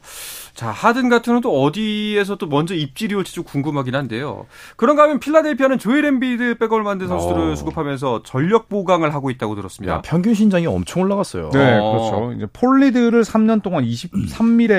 자, 0.56 0.72
하든 0.72 1.10
같은 1.10 1.42
또 1.42 1.62
어디에서 1.64 2.38
또 2.38 2.48
먼저 2.48 2.74
입질이 2.74 3.14
올지 3.14 3.36
좀 3.36 3.44
궁금하긴 3.44 3.94
한데요. 3.94 4.48
그런가 4.78 5.04
하면 5.04 5.20
필라델피아는 5.20 5.80
조엘 5.80 6.06
엠비드 6.06 6.58
백업을 6.58 6.82
만든 6.82 7.10
선수들을 7.10 7.52
어. 7.52 7.56
수급하면서 7.56 8.24
전력 8.24 8.70
보강을 8.70 9.14
하고 9.14 9.30
있다고 9.30 9.56
들었습니다. 9.56 9.96
야, 9.96 10.02
평균 10.02 10.34
신장이 10.34 10.66
엄청 10.66 11.04
올라갔어요. 11.04 11.50
네, 11.52 11.78
어. 11.78 11.92
그렇죠. 11.92 12.34
이제 12.38 12.48
폴 12.54 12.71
리드를 12.71 13.24
3년 13.24 13.62
동안 13.62 13.84
23 13.84 14.13
mil에 14.13 14.72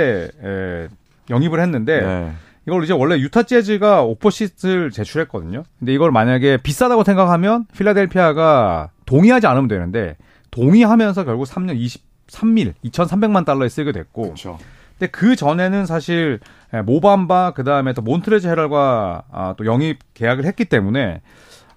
에, 0.43 0.89
영입을 1.29 1.61
했는데 1.61 2.01
네. 2.01 2.33
이걸 2.67 2.83
이제 2.83 2.95
원래 2.95 3.19
유타 3.19 3.43
재즈가 3.43 4.03
offer 4.03 4.34
sheet를 4.34 4.91
제출했거든요. 4.91 5.63
근데 5.79 5.93
이걸 5.93 6.11
만약에 6.11 6.57
비싸다고 6.57 7.05
생각하면 7.05 7.67
필라델피아가 7.77 8.91
동의하지 9.05 9.47
않으면 9.47 9.69
되는데 9.69 10.17
동의하면서 10.51 11.25
결국 11.25 11.45
3년 11.45 11.79
23 11.79 12.16
mil 12.16 12.73
2,300만 12.83 13.45
달러에 13.45 13.69
쓰게 13.69 13.93
됐고 13.93 14.23
그렇죠. 14.23 14.59
근데 14.99 15.11
그 15.11 15.37
전에는 15.37 15.87
사실 15.87 16.41
에, 16.73 16.83
모 16.83 17.03
밤바 17.03 17.53
그다음에 17.53 17.93
또 17.93 18.03
몬트레즈 18.03 18.47
해럴과 18.47 19.25
아, 19.31 19.55
또 19.57 19.67
영입 19.67 19.99
계약을 20.15 20.45
했기 20.45 20.65
때문에 20.65 21.21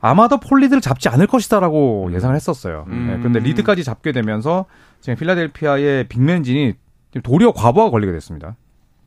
아마도 0.01 0.39
폴 0.39 0.50
리드를 0.50 0.82
잡지 0.82 1.10
않을 1.10 1.27
것이다라고 1.27 2.12
예상을 2.13 2.34
했었어요. 2.36 2.86
음. 2.88 3.08
네, 3.08 3.21
근데 3.21 3.39
리드까지 3.39 3.84
잡게 3.84 4.12
되면서 4.13 4.65
지금 5.01 5.17
필라델피아의 5.17 6.08
big 6.08 6.27
man진이 6.27 6.74
도리어 7.23 7.51
과부하가 7.51 7.91
걸리게 7.91 8.12
됐습니다. 8.13 8.55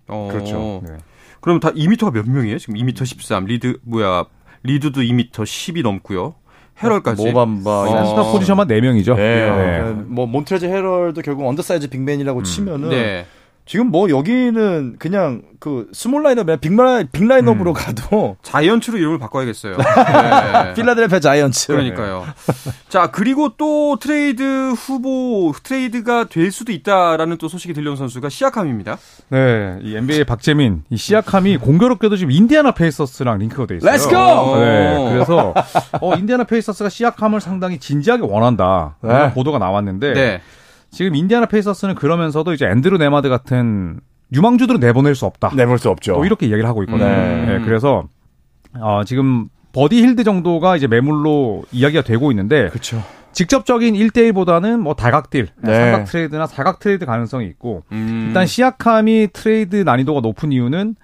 어, 0.08 0.28
그렇죠. 0.30 0.82
네. 0.86 0.98
그럼 1.40 1.60
다 1.60 1.70
2m가 1.70 2.12
몇 2.12 2.28
명이에요? 2.28 2.58
지금 2.58 2.74
2m 2.74 3.04
13. 3.04 3.46
리드 3.46 3.78
뭐야? 3.82 4.26
리드도 4.64 5.00
2m 5.00 5.30
10이 5.30 5.82
넘고요. 5.82 6.34
헤럴까지. 6.82 7.24
모밤바. 7.26 7.70
어. 7.82 7.86
센터 8.06 8.32
포지션만 8.32 8.68
4명이죠. 8.68 9.16
네. 9.16 9.80
뭐 10.06 10.26
몬트레즈 10.26 10.66
헤럴도 10.66 11.22
결국 11.22 11.46
undersize 11.46 11.88
big 11.88 12.03
man이라고 12.03 12.42
치면은 12.42 12.90
네. 12.90 13.26
지금 13.72 13.86
뭐 13.86 14.10
여기는 14.10 14.96
그냥 14.98 15.40
그 15.58 15.88
small 15.94 16.24
라인업, 16.24 16.46
big 16.60 16.81
line 16.81 17.08
big 17.10 17.23
라인업으로 17.23 17.72
가도 17.72 18.36
자이언츠로 18.44 18.98
이름을 18.98 19.18
바꿔야겠어요. 19.18 19.78
네. 19.80 20.74
필라델피아 20.74 21.20
자이언츠. 21.20 21.68
그러니까요. 21.68 22.26
자, 22.90 23.10
그리고 23.10 23.56
또 23.56 23.96
트레이드 23.98 24.72
후보, 24.72 25.54
트레이드가 25.62 26.24
될 26.24 26.52
수도 26.52 26.70
있다라는 26.70 27.38
또 27.38 27.48
소식이 27.48 27.72
들려온 27.72 27.96
선수가 27.96 28.28
시아캄입니다. 28.28 28.98
네, 29.30 29.78
이 29.80 29.96
NBA 29.96 30.24
박재민, 30.24 30.82
이 30.90 30.98
시아캄이 30.98 31.56
공교롭게도 31.56 32.18
지금 32.18 32.30
인디아나 32.30 32.72
페이서스랑 32.72 33.38
링크가 33.38 33.64
돼 33.64 33.76
있어요. 33.78 33.90
Let's 33.90 34.10
go! 34.10 34.60
네, 34.60 35.12
그래서 35.14 35.54
어, 35.98 36.14
인디아나 36.14 36.44
페이서스가 36.44 36.90
시아캄을 36.90 37.40
상당히 37.40 37.78
진지하게 37.78 38.24
원한다. 38.24 38.96
이런 39.02 39.28
네. 39.28 39.32
보도가 39.32 39.58
나왔는데 39.58 40.12
네. 40.12 40.42
지금 40.92 41.16
인디아나 41.16 41.46
페이서스는 41.46 41.94
그러면서도 41.94 42.52
이제 42.52 42.66
앤드루 42.66 42.98
네마드 42.98 43.28
같은 43.28 43.98
유망주들은 44.32 44.78
내보낼 44.78 45.14
수 45.14 45.26
없다. 45.26 45.52
내볼 45.56 45.78
수 45.78 45.88
없죠. 45.88 46.14
또 46.14 46.24
이렇게 46.24 46.46
얘기를 46.46 46.66
하고 46.66 46.82
있거든요. 46.84 47.08
네. 47.08 47.46
네, 47.46 47.64
그래서 47.64 48.04
어, 48.78 49.02
지금 49.04 49.48
버디 49.72 50.02
힐드 50.02 50.22
정도가 50.22 50.76
이제 50.76 50.86
매물로 50.86 51.64
이야기가 51.72 52.02
되고 52.02 52.30
있는데 52.30 52.68
그렇죠. 52.68 53.02
직접적인 53.32 53.94
1대1보다는 53.94 54.78
뭐 54.78 54.94
다각 54.94 55.21
deal, 55.21 55.48
네. 55.56 55.74
삼각 55.74 56.04
트레이드나 56.04 56.46
사각 56.46 56.78
트레이드 56.78 57.06
가능성이 57.06 57.46
있고 57.46 57.82
음. 57.92 58.26
일단 58.28 58.46
시아캄이 58.46 59.28
트레이드 59.32 59.76
난이도가 59.76 60.20
높은 60.20 60.52
이유는 60.52 60.96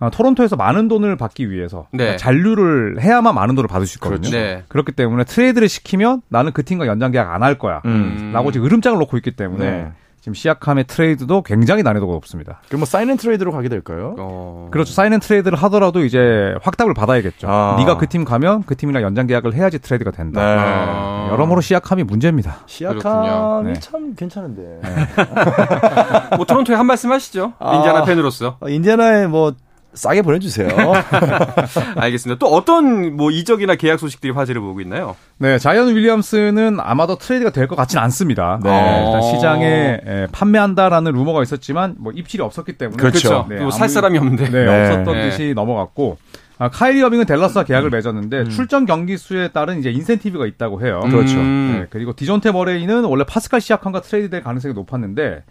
어, 0.00 0.10
토론토에서 0.10 0.56
많은 0.56 0.88
돈을 0.88 1.16
받기 1.16 1.50
위해서 1.50 1.86
네. 1.92 1.98
그러니까 1.98 2.16
잔류를 2.18 3.00
해야만 3.00 3.34
많은 3.34 3.54
돈을 3.54 3.66
받을 3.68 3.86
수 3.86 3.96
있거든요. 3.98 4.30
네. 4.30 4.62
그렇기 4.68 4.92
때문에 4.92 5.24
트레이드를 5.24 5.68
시키면 5.68 6.22
나는 6.28 6.52
그 6.52 6.64
팀과 6.64 6.86
연장 6.86 7.10
계약 7.12 7.30
안 7.32 7.42
할 7.42 7.58
거야. 7.58 7.80
음. 7.86 8.30
라고 8.34 8.50
지금 8.52 8.66
으름장을 8.66 8.98
놓고 8.98 9.16
있기 9.18 9.30
때문에 9.32 9.70
네. 9.70 9.92
지금 10.20 10.34
시아캄의 10.34 10.84
트레이드도 10.88 11.42
굉장히 11.42 11.84
난이도가 11.84 12.12
높습니다. 12.14 12.60
그럼 12.66 12.80
뭐 12.80 12.86
sign 12.86 13.16
and 13.16 13.27
trade로 13.27 13.52
가게 13.52 13.68
될까요? 13.68 14.16
어. 14.18 14.68
그렇죠. 14.72 14.92
sign 14.92 15.20
and 15.20 15.29
trade를 15.29 15.56
하더라도 15.56 16.04
이제 16.04 16.18
확답을 16.62 16.94
받아야겠죠. 16.94 17.46
아. 17.48 17.76
네가 17.78 17.96
그 17.96 18.06
팀 18.08 18.24
가면 18.24 18.64
그 18.66 18.74
팀이랑 18.76 19.04
연장 19.04 19.28
계약을 19.28 19.54
해야지 19.54 19.78
트레이드가 19.78 20.10
된다. 20.10 20.40
아. 20.42 21.28
여러모로 21.30 21.60
시아캄이 21.60 22.02
문제입니다. 22.02 22.56
그렇군요. 22.78 23.62
네. 23.64 23.72
참 23.74 24.14
괜찮은데. 24.16 24.80
뭐 26.36 26.44
토론토에 26.44 26.74
한 26.76 26.86
말씀 26.86 27.12
하시죠. 27.12 27.52
아. 27.60 27.76
인디아나 27.76 28.04
팬으로서. 28.04 28.56
어, 28.60 28.68
인디아나에 28.68 29.28
뭐 29.28 29.54
싸게 29.96 30.22
보내주세요. 30.22 30.68
알겠습니다. 31.96 32.38
또 32.38 32.46
어떤 32.54 33.16
뭐 33.16 33.30
이적이나 33.30 33.74
계약 33.76 33.98
소식들이 33.98 34.32
화제를 34.32 34.60
보고 34.60 34.80
있나요? 34.80 35.16
네, 35.38 35.58
자이언 35.58 35.94
윌리엄스는 35.94 36.78
아마도 36.80 37.16
트레이드가 37.18 37.50
될 37.50 37.66
것 37.66 37.74
같지는 37.74 38.02
않습니다. 38.04 38.60
네. 38.62 38.70
어, 38.70 39.06
일단 39.06 39.22
시장에 39.22 40.00
에, 40.06 40.26
판매한다라는 40.30 41.12
루머가 41.12 41.42
있었지만 41.42 41.96
뭐 41.98 42.12
입질이 42.14 42.42
없었기 42.42 42.74
때문에 42.74 42.96
그렇죠. 42.96 43.44
네, 43.48 43.56
뭐살 43.60 43.84
아무- 43.84 43.92
사람이 43.92 44.18
없는데. 44.18 44.50
네, 44.50 44.64
네. 44.64 44.84
없었던 44.90 45.14
네. 45.14 45.30
듯이 45.30 45.52
넘어갔고 45.56 46.18
아, 46.58 46.70
카이리 46.70 47.02
어빙은 47.02 47.26
댈러스와 47.26 47.64
계약을 47.64 47.90
맺었는데 47.90 48.44
출전 48.48 48.86
경기 48.86 49.18
수에 49.18 49.48
따른 49.48 49.78
이제 49.78 49.90
인센티브가 49.90 50.46
있다고 50.46 50.80
해요. 50.86 51.00
그렇죠. 51.04 51.36
음. 51.38 51.78
네, 51.80 51.86
그리고 51.90 52.14
디존테 52.14 52.52
머레이는 52.52 53.04
원래 53.04 53.24
파스칼 53.24 53.60
시아캄과 53.60 54.00
트레이드될 54.02 54.42
가능성이 54.42 54.72
높았는데 54.74 55.22
네, 55.24 55.42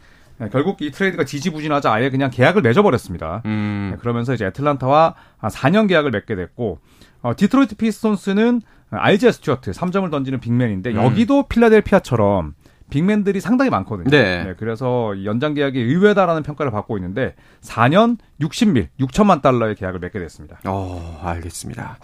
결국 0.52 0.82
이 0.82 0.92
트레이드가 0.92 1.24
지지부진하자 1.24 1.92
아예 1.92 2.10
그냥 2.10 2.30
계약을 2.30 2.62
맺어버렸습니다. 2.62 3.42
음. 3.46 3.92
네, 3.94 3.98
그러면서 4.00 4.34
이제 4.34 4.46
애틀란타와 4.46 5.16
한 5.38 5.50
4년 5.50 5.88
계약을 5.88 6.12
맺게 6.12 6.36
됐고 6.36 6.80
어, 7.22 7.34
디트로이트 7.36 7.76
피스톤스는 7.76 8.62
아이재아 8.92 9.32
스튜어트 9.32 9.72
3점을 9.72 10.10
던지는 10.12 10.40
big 10.40 10.55
man인데 10.55 10.92
음. 10.92 10.96
여기도 10.98 11.48
필라델피아처럼 11.48 12.54
big 12.90 13.03
man들이 13.03 13.40
상당히 13.42 13.72
많거든요. 13.72 14.10
네. 14.10 14.54
그래서 14.60 15.14
이 15.16 15.26
연장 15.26 15.54
계약이 15.54 15.80
의외다라는 15.80 16.44
평가를 16.44 16.72
받고 16.72 16.98
있는데 16.98 17.34
4년 17.64 18.18
60 18.42 18.60
mil 18.60 18.88
6천만 19.00 19.42
달러의 19.42 19.76
계약을 19.76 20.00
맺게 20.00 20.20
됐습니다. 20.20 20.60
어, 20.66 21.20
알겠습니다. 21.24 21.98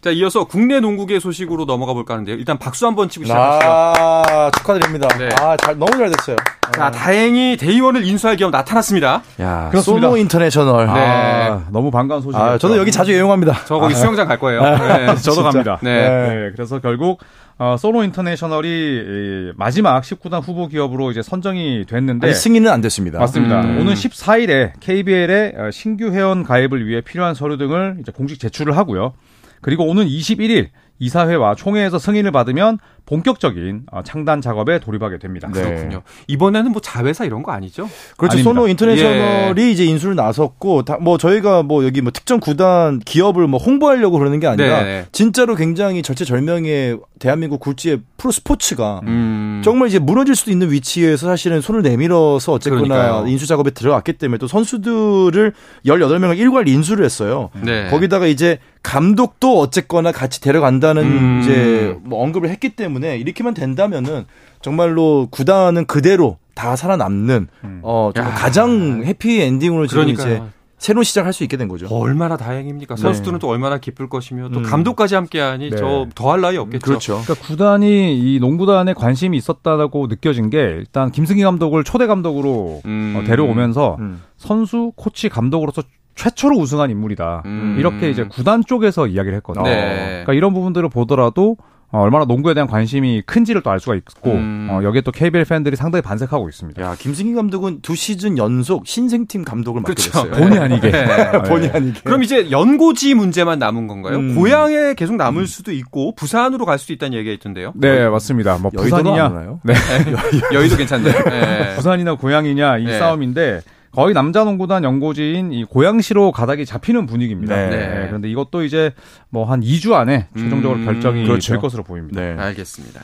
자, 0.00 0.10
이어서 0.10 0.44
국내 0.44 0.80
농구계 0.80 1.18
소식으로 1.20 1.64
넘어가 1.64 1.92
볼까 1.92 2.14
하는데요. 2.14 2.36
일단 2.36 2.58
박수 2.58 2.86
한번 2.86 3.08
치고 3.08 3.24
시작하시죠. 3.24 3.66
아, 3.70 4.50
축하드립니다. 4.56 5.08
네. 5.18 5.28
아, 5.40 5.56
잘, 5.56 5.78
너무 5.78 5.90
잘 5.92 6.10
됐어요. 6.10 6.36
자, 6.74 6.90
다행히 6.90 7.56
데이원을 7.56 8.04
인수할 8.06 8.36
팀이 8.36 8.50
나타났습니다. 8.50 9.22
야, 9.40 9.68
그렇습니다. 9.70 10.06
소노 10.06 10.16
인터내셔널. 10.16 10.86
네. 10.86 10.92
아, 10.92 11.64
너무 11.70 11.90
반가운 11.90 12.22
소식이죠. 12.22 12.42
아, 12.42 12.58
저도 12.58 12.78
여기 12.78 12.92
자주 12.92 13.12
이용합니다. 13.12 13.64
저 13.66 13.78
거기 13.78 13.94
수영장 13.94 14.28
갈 14.28 14.38
거예요. 14.38 14.62
네. 14.62 15.16
저도. 15.16 15.42
갑니다. 15.42 15.78
네. 15.82 16.08
네, 16.08 16.50
그래서 16.54 16.78
결국 16.78 17.20
어, 17.60 17.76
소노 17.76 18.02
인터내셔널이 18.04 18.68
이 18.68 19.52
마지막 19.54 20.02
10구단 20.02 20.42
후보 20.42 20.66
기업으로 20.66 21.10
이제 21.10 21.20
선정이 21.20 21.84
됐는데 21.86 22.30
아직 22.30 22.40
승인은 22.40 22.70
안 22.70 22.80
됐습니다. 22.80 23.18
맞습니다. 23.18 23.60
음. 23.60 23.80
오는 23.80 23.92
14일에 23.92 24.72
KBL에 24.80 25.52
어, 25.58 25.70
신규 25.70 26.10
회원 26.10 26.42
가입을 26.42 26.86
위해 26.86 27.02
필요한 27.02 27.34
서류 27.34 27.58
등을 27.58 27.98
이제 28.00 28.12
공식 28.12 28.40
제출을 28.40 28.78
하고요. 28.78 29.12
그리고 29.60 29.84
오는 29.84 30.06
21일 30.06 30.68
이사회와 31.00 31.56
총회에서 31.56 31.98
승인을 31.98 32.30
받으면 32.30 32.78
본격적인 33.06 33.86
어, 33.90 34.02
창단 34.04 34.40
작업에 34.40 34.78
돌입하게 34.78 35.18
됩니다. 35.18 35.50
네. 35.52 35.62
그렇군요. 35.62 36.02
이번에는 36.28 36.70
뭐 36.70 36.80
자회사 36.80 37.24
이런 37.24 37.42
거 37.42 37.50
아니죠? 37.50 37.88
그렇죠. 38.16 38.34
아닙니다. 38.34 38.42
소노 38.48 38.68
인터내셔널이 38.68 39.72
이제 39.72 39.84
인수를 39.84 40.14
나섰고 40.14 40.84
다, 40.84 40.98
뭐 41.00 41.18
저희가 41.18 41.64
뭐 41.64 41.84
여기 41.84 42.02
뭐 42.02 42.12
특정 42.12 42.38
구단 42.38 43.00
기업을 43.00 43.48
뭐 43.48 43.58
홍보하려고 43.58 44.18
그러는 44.18 44.38
게 44.38 44.46
아니라 44.46 44.82
네. 44.84 45.06
진짜로 45.10 45.56
굉장히 45.56 46.02
절체절명의 46.02 47.00
대한민국 47.18 47.58
굴지의 47.60 48.00
프로 48.16 48.30
스포츠가 48.30 49.00
음. 49.04 49.60
정말 49.64 49.88
이제 49.88 49.98
무너질 49.98 50.36
수도 50.36 50.52
있는 50.52 50.70
위치에서 50.70 51.26
사실은 51.26 51.60
손을 51.60 51.82
내밀어서 51.82 52.52
어쨌거나 52.52 52.82
그러니까요. 52.82 53.26
인수 53.26 53.46
작업에 53.46 53.70
들어갔기 53.70 54.12
때문에 54.14 54.38
또 54.38 54.46
선수들을 54.46 55.52
18명을 55.86 56.38
일괄 56.38 56.68
인수를 56.68 57.04
했어요. 57.04 57.50
네. 57.60 57.88
거기다가 57.90 58.26
이제 58.26 58.58
감독도 58.82 59.58
어쨌거나 59.60 60.12
같이 60.12 60.40
데려간다 60.40 60.89
는 60.92 61.02
음. 61.02 61.40
이제 61.42 61.96
뭐 62.02 62.22
언급을 62.22 62.48
했기 62.48 62.70
때문에 62.70 63.16
이렇게만 63.18 63.54
된다면은 63.54 64.24
정말로 64.62 65.28
구단은 65.30 65.86
그대로 65.86 66.38
다 66.54 66.76
살아남는 66.76 67.48
어 67.82 68.10
정말 68.14 68.32
야. 68.32 68.36
가장 68.36 69.02
해피 69.04 69.40
엔딩으로 69.40 69.86
지금 69.86 70.08
이제 70.08 70.22
그러니까요. 70.22 70.50
새로운 70.80 71.04
시작할 71.04 71.34
수 71.34 71.42
있게 71.44 71.58
된 71.58 71.68
거죠. 71.68 71.86
얼마나 71.90 72.38
다행입니까? 72.38 72.96
선수들은 72.96 73.38
또 73.38 73.48
얼마나 73.48 73.76
기쁠 73.76 74.08
것이며 74.08 74.48
또 74.48 74.60
음. 74.60 74.62
감독까지 74.62 75.14
함께하니 75.14 75.70
네. 75.70 75.76
저 75.76 76.06
더할 76.14 76.40
나위 76.40 76.56
없겠죠. 76.56 76.84
그렇죠. 76.84 77.20
그러니까 77.22 77.46
구단이 77.46 78.18
이 78.18 78.38
농구단에 78.40 78.94
관심이 78.94 79.36
있었다고 79.36 80.06
느껴진 80.06 80.48
게 80.48 80.58
일단 80.58 81.12
김승기 81.12 81.42
감독을 81.42 81.84
초대 81.84 82.06
감독으로 82.06 82.80
음. 82.86 83.14
어, 83.14 83.24
데려오면서 83.24 83.96
음. 84.00 84.22
선수, 84.38 84.92
코치, 84.96 85.28
감독으로서 85.28 85.82
최초로 86.20 86.56
우승한 86.56 86.90
인물이다. 86.90 87.42
음. 87.46 87.76
이렇게 87.78 88.10
이제 88.10 88.24
구단 88.24 88.62
쪽에서 88.66 89.06
이야기를 89.06 89.36
했거든요. 89.38 89.64
네. 89.64 90.06
그러니까 90.24 90.34
이런 90.34 90.52
부분들을 90.52 90.86
보더라도 90.90 91.56
어, 91.92 91.98
얼마나 92.02 92.24
농구에 92.24 92.54
대한 92.54 92.68
관심이 92.68 93.20
큰지를 93.26 93.62
또 93.62 93.70
알 93.70 93.80
수가 93.80 93.96
있고 93.96 94.30
음. 94.32 94.68
어, 94.70 94.80
여기에 94.84 95.00
또 95.00 95.10
KBL 95.10 95.44
팬들이 95.44 95.74
상당히 95.74 96.02
반색하고 96.02 96.48
있습니다. 96.48 96.80
야 96.82 96.94
김승희 96.96 97.34
감독은 97.34 97.80
두 97.82 97.96
시즌 97.96 98.36
연속 98.38 98.86
신생팀 98.86 99.44
감독을 99.44 99.80
맡게 99.80 99.94
그렇죠. 99.94 100.10
됐어요. 100.12 100.30
본의 100.30 100.58
아니게. 100.60 100.90
네. 100.90 101.06
본의 101.48 101.70
아니게. 101.72 102.00
그럼 102.04 102.22
이제 102.22 102.48
연고지 102.50 103.14
문제만 103.14 103.58
남은 103.58 103.88
건가요? 103.88 104.18
음. 104.18 104.34
고향에 104.36 104.94
계속 104.94 105.16
남을 105.16 105.46
수도 105.48 105.72
있고 105.72 106.14
부산으로 106.14 106.64
갈 106.64 106.78
수도 106.78 106.92
있다는 106.92 107.16
얘기가 107.18 107.32
있던데요. 107.34 107.72
네, 107.74 108.08
맞습니다. 108.08 108.58
뭐 108.58 108.70
부산이냐? 108.70 109.58
네, 109.64 109.74
여의도 110.54 110.76
괜찮네요. 110.76 111.14
네. 111.24 111.74
부산이나 111.76 112.14
고향이냐 112.14 112.78
이 112.78 112.84
네. 112.84 112.98
싸움인데 113.00 113.62
거의 113.92 114.14
남자 114.14 114.44
농구단 114.44 114.84
연고지인 114.84 115.52
이 115.52 115.64
고양시로 115.64 116.30
가닥이 116.32 116.64
잡히는 116.64 117.06
분위기입니다. 117.06 117.56
네. 117.56 117.70
네, 117.70 118.06
그런데 118.06 118.30
이것도 118.30 118.62
이제 118.64 118.92
뭐 119.30 119.50
한 119.50 119.60
2주 119.62 119.94
안에 119.94 120.28
최종적으로 120.36 120.78
음, 120.78 120.84
결정이 120.84 121.24
그렇죠. 121.26 121.52
될 121.54 121.60
것으로 121.60 121.82
보입니다. 121.82 122.20
네. 122.20 122.36
알겠습니다. 122.38 123.00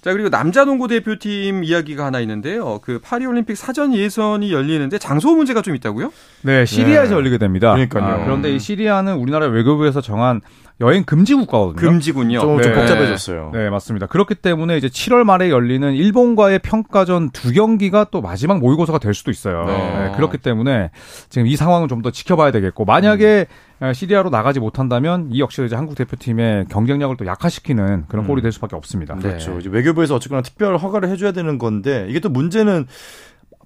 자 0.00 0.12
그리고 0.12 0.30
남자 0.30 0.64
농구 0.64 0.86
대표팀 0.88 1.64
이야기가 1.64 2.04
하나 2.04 2.20
있는데요. 2.20 2.80
그 2.82 3.00
파리 3.00 3.24
올림픽 3.26 3.56
사전 3.56 3.94
예선이 3.94 4.52
열리는데 4.52 4.98
장소 4.98 5.34
문제가 5.34 5.62
좀 5.62 5.74
있다고요? 5.76 6.12
네, 6.42 6.64
시리아에서 6.66 7.10
네. 7.10 7.16
열리게 7.16 7.38
됩니다. 7.38 7.72
그러니까요. 7.72 8.04
아, 8.04 8.24
그런데 8.24 8.52
이 8.52 8.58
시리아는 8.58 9.14
우리나라 9.14 9.46
외교부에서 9.46 10.00
정한 10.00 10.40
여행 10.80 11.04
금지 11.04 11.34
국가거든요. 11.34 11.76
금지군요. 11.88 12.40
좀, 12.40 12.60
좀 12.62 12.72
네. 12.72 12.78
복잡해졌어요. 12.78 13.50
네, 13.52 13.70
맞습니다. 13.70 14.06
그렇기 14.06 14.34
때문에 14.34 14.76
이제 14.76 14.88
7월 14.88 15.24
말에 15.24 15.48
열리는 15.50 15.92
일본과의 15.92 16.58
평가전 16.60 17.30
두 17.30 17.52
경기가 17.52 18.04
또 18.10 18.20
마지막 18.20 18.58
모의고사가 18.58 18.98
될 18.98 19.14
수도 19.14 19.30
있어요. 19.30 19.64
네. 19.64 19.76
네, 19.76 20.12
그렇기 20.16 20.38
때문에 20.38 20.90
지금 21.28 21.46
이 21.46 21.56
상황은 21.56 21.88
좀 21.88 22.02
더 22.02 22.10
지켜봐야 22.10 22.50
되겠고 22.50 22.84
만약에 22.84 23.46
어, 23.80 23.92
시리아로 23.92 24.30
나가지 24.30 24.58
못한다면 24.58 25.28
이 25.30 25.40
역시 25.40 25.64
이제 25.64 25.76
한국 25.76 25.94
대표팀의 25.94 26.66
경쟁력을 26.68 27.16
또 27.16 27.26
약화시키는 27.26 28.06
그런 28.08 28.26
꼴이 28.26 28.42
될 28.42 28.50
수밖에 28.50 28.74
없습니다. 28.74 29.14
네. 29.14 29.20
그렇죠. 29.22 29.58
이제 29.60 29.68
외교부에서 29.70 30.16
어쨌거나 30.16 30.42
특별 30.42 30.76
허가를 30.78 31.08
해줘야 31.10 31.30
되는 31.30 31.58
건데 31.58 32.06
이게 32.08 32.18
또 32.18 32.28
문제는 32.28 32.86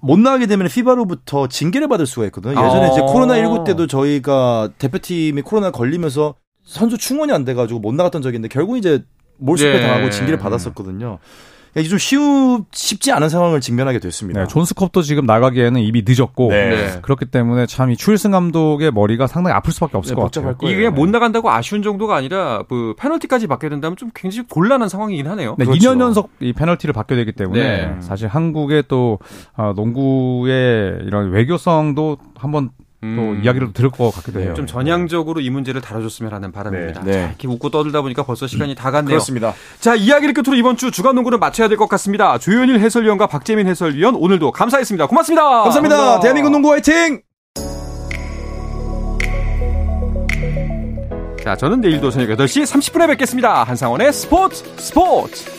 못 0.01 0.19
나가게 0.19 0.45
되면 0.45 0.67
피바로부터 0.67 1.47
징계를 1.47 1.87
받을 1.87 2.05
수가 2.05 2.27
있거든요. 2.27 2.51
예전에 2.63 2.85
아. 2.85 2.91
이제 2.91 3.01
코로나 3.01 3.37
19 3.37 3.63
때도 3.63 3.87
저희가 3.87 4.69
대표팀이 4.77 5.41
코로나 5.41 5.71
걸리면서 5.71 6.35
선수 6.67 6.97
충원이 6.97 7.31
안 7.31 7.45
돼가지고 7.45 7.79
못 7.79 7.95
나갔던 7.95 8.21
적이 8.21 8.35
있는데 8.37 8.53
결국 8.53 8.77
이제 8.77 9.03
몰수패 9.37 9.77
예. 9.77 9.81
당하고 9.81 10.09
징계를 10.09 10.37
받았었거든요. 10.37 11.17
이게 11.75 11.87
좀 11.89 11.99
쉬우, 11.99 12.63
쉽지 12.71 13.11
않은 13.11 13.29
상황을 13.29 13.61
직면하게 13.61 13.99
됐습니다. 13.99 14.41
네, 14.41 14.47
존스컵도 14.47 15.03
지금 15.03 15.27
나가기에는 15.27 15.79
이미 15.79 16.03
늦었고 16.07 16.49
네. 16.49 16.69
네. 16.69 16.99
그렇기 17.03 17.25
때문에 17.25 17.67
참 17.67 17.91
이 17.91 17.95
추일승 17.95 18.31
감독의 18.31 18.91
머리가 18.91 19.27
상당히 19.27 19.53
아플 19.55 19.71
수밖에 19.71 19.95
없을 19.95 20.15
네, 20.15 20.21
것 20.21 20.31
같아요. 20.31 20.57
거예요. 20.57 20.73
이게 20.73 20.81
그냥 20.81 20.95
못 20.95 21.07
나간다고 21.07 21.51
아쉬운 21.51 21.83
정도가 21.83 22.15
아니라 22.15 22.63
그 22.67 22.95
페널티까지 22.97 23.45
받게 23.47 23.69
된다면 23.69 23.95
좀 23.95 24.09
굉장히 24.15 24.47
곤란한 24.49 24.89
상황이긴 24.89 25.27
하네요. 25.27 25.55
네, 25.59 25.65
그렇죠. 25.65 25.79
2년 25.91 26.01
연속 26.01 26.31
이 26.39 26.51
페널티를 26.51 26.93
받게 26.93 27.15
되기 27.15 27.31
때문에 27.31 27.61
네. 27.61 27.95
사실 28.01 28.27
한국의 28.27 28.85
또 28.87 29.19
어, 29.55 29.73
농구의 29.75 31.01
이런 31.05 31.29
외교성도 31.29 32.17
한번 32.35 32.71
또 32.99 33.05
음. 33.07 33.41
이야기를 33.43 33.73
들을 33.73 33.91
것 33.91 34.09
같기도 34.11 34.39
해요. 34.39 34.53
좀 34.55 34.65
전향적으로 34.65 35.39
이 35.39 35.49
문제를 35.51 35.81
다뤄줬으면 35.81 36.33
하는 36.33 36.51
바람입니다. 36.51 37.03
네. 37.03 37.11
자, 37.11 37.19
이렇게 37.27 37.47
웃고 37.47 37.69
떠들다 37.69 38.01
보니까 38.01 38.23
벌써 38.23 38.47
시간이 38.47 38.73
다 38.73 38.89
갔네요. 38.89 39.09
그렇습니다. 39.09 39.53
자, 39.79 39.93
이야기를 39.93 40.33
끝으로 40.33 40.55
이번 40.57 40.77
주 40.77 40.89
주간 40.89 41.13
농구는 41.15 41.39
마쳐야 41.39 41.67
될 41.67 41.77
것 41.77 41.87
같습니다. 41.89 42.37
조현일 42.39 42.79
해설위원과 42.79 43.27
박재민 43.27 43.67
해설위원 43.67 44.15
오늘도 44.15 44.51
감사했습니다. 44.51 45.05
고맙습니다. 45.07 45.43
감사합니다. 45.63 46.19
대한민국 46.21 46.49
농구 46.51 46.71
화이팅! 46.71 47.21
자, 51.43 51.55
저는 51.55 51.79
내일도 51.81 52.09
저녁 52.09 52.27
8시 52.35 52.63
30분에 52.63 53.07
뵙겠습니다. 53.07 53.63
한상원의 53.63 54.11
스포츠 54.11 54.63
스포츠. 54.77 55.56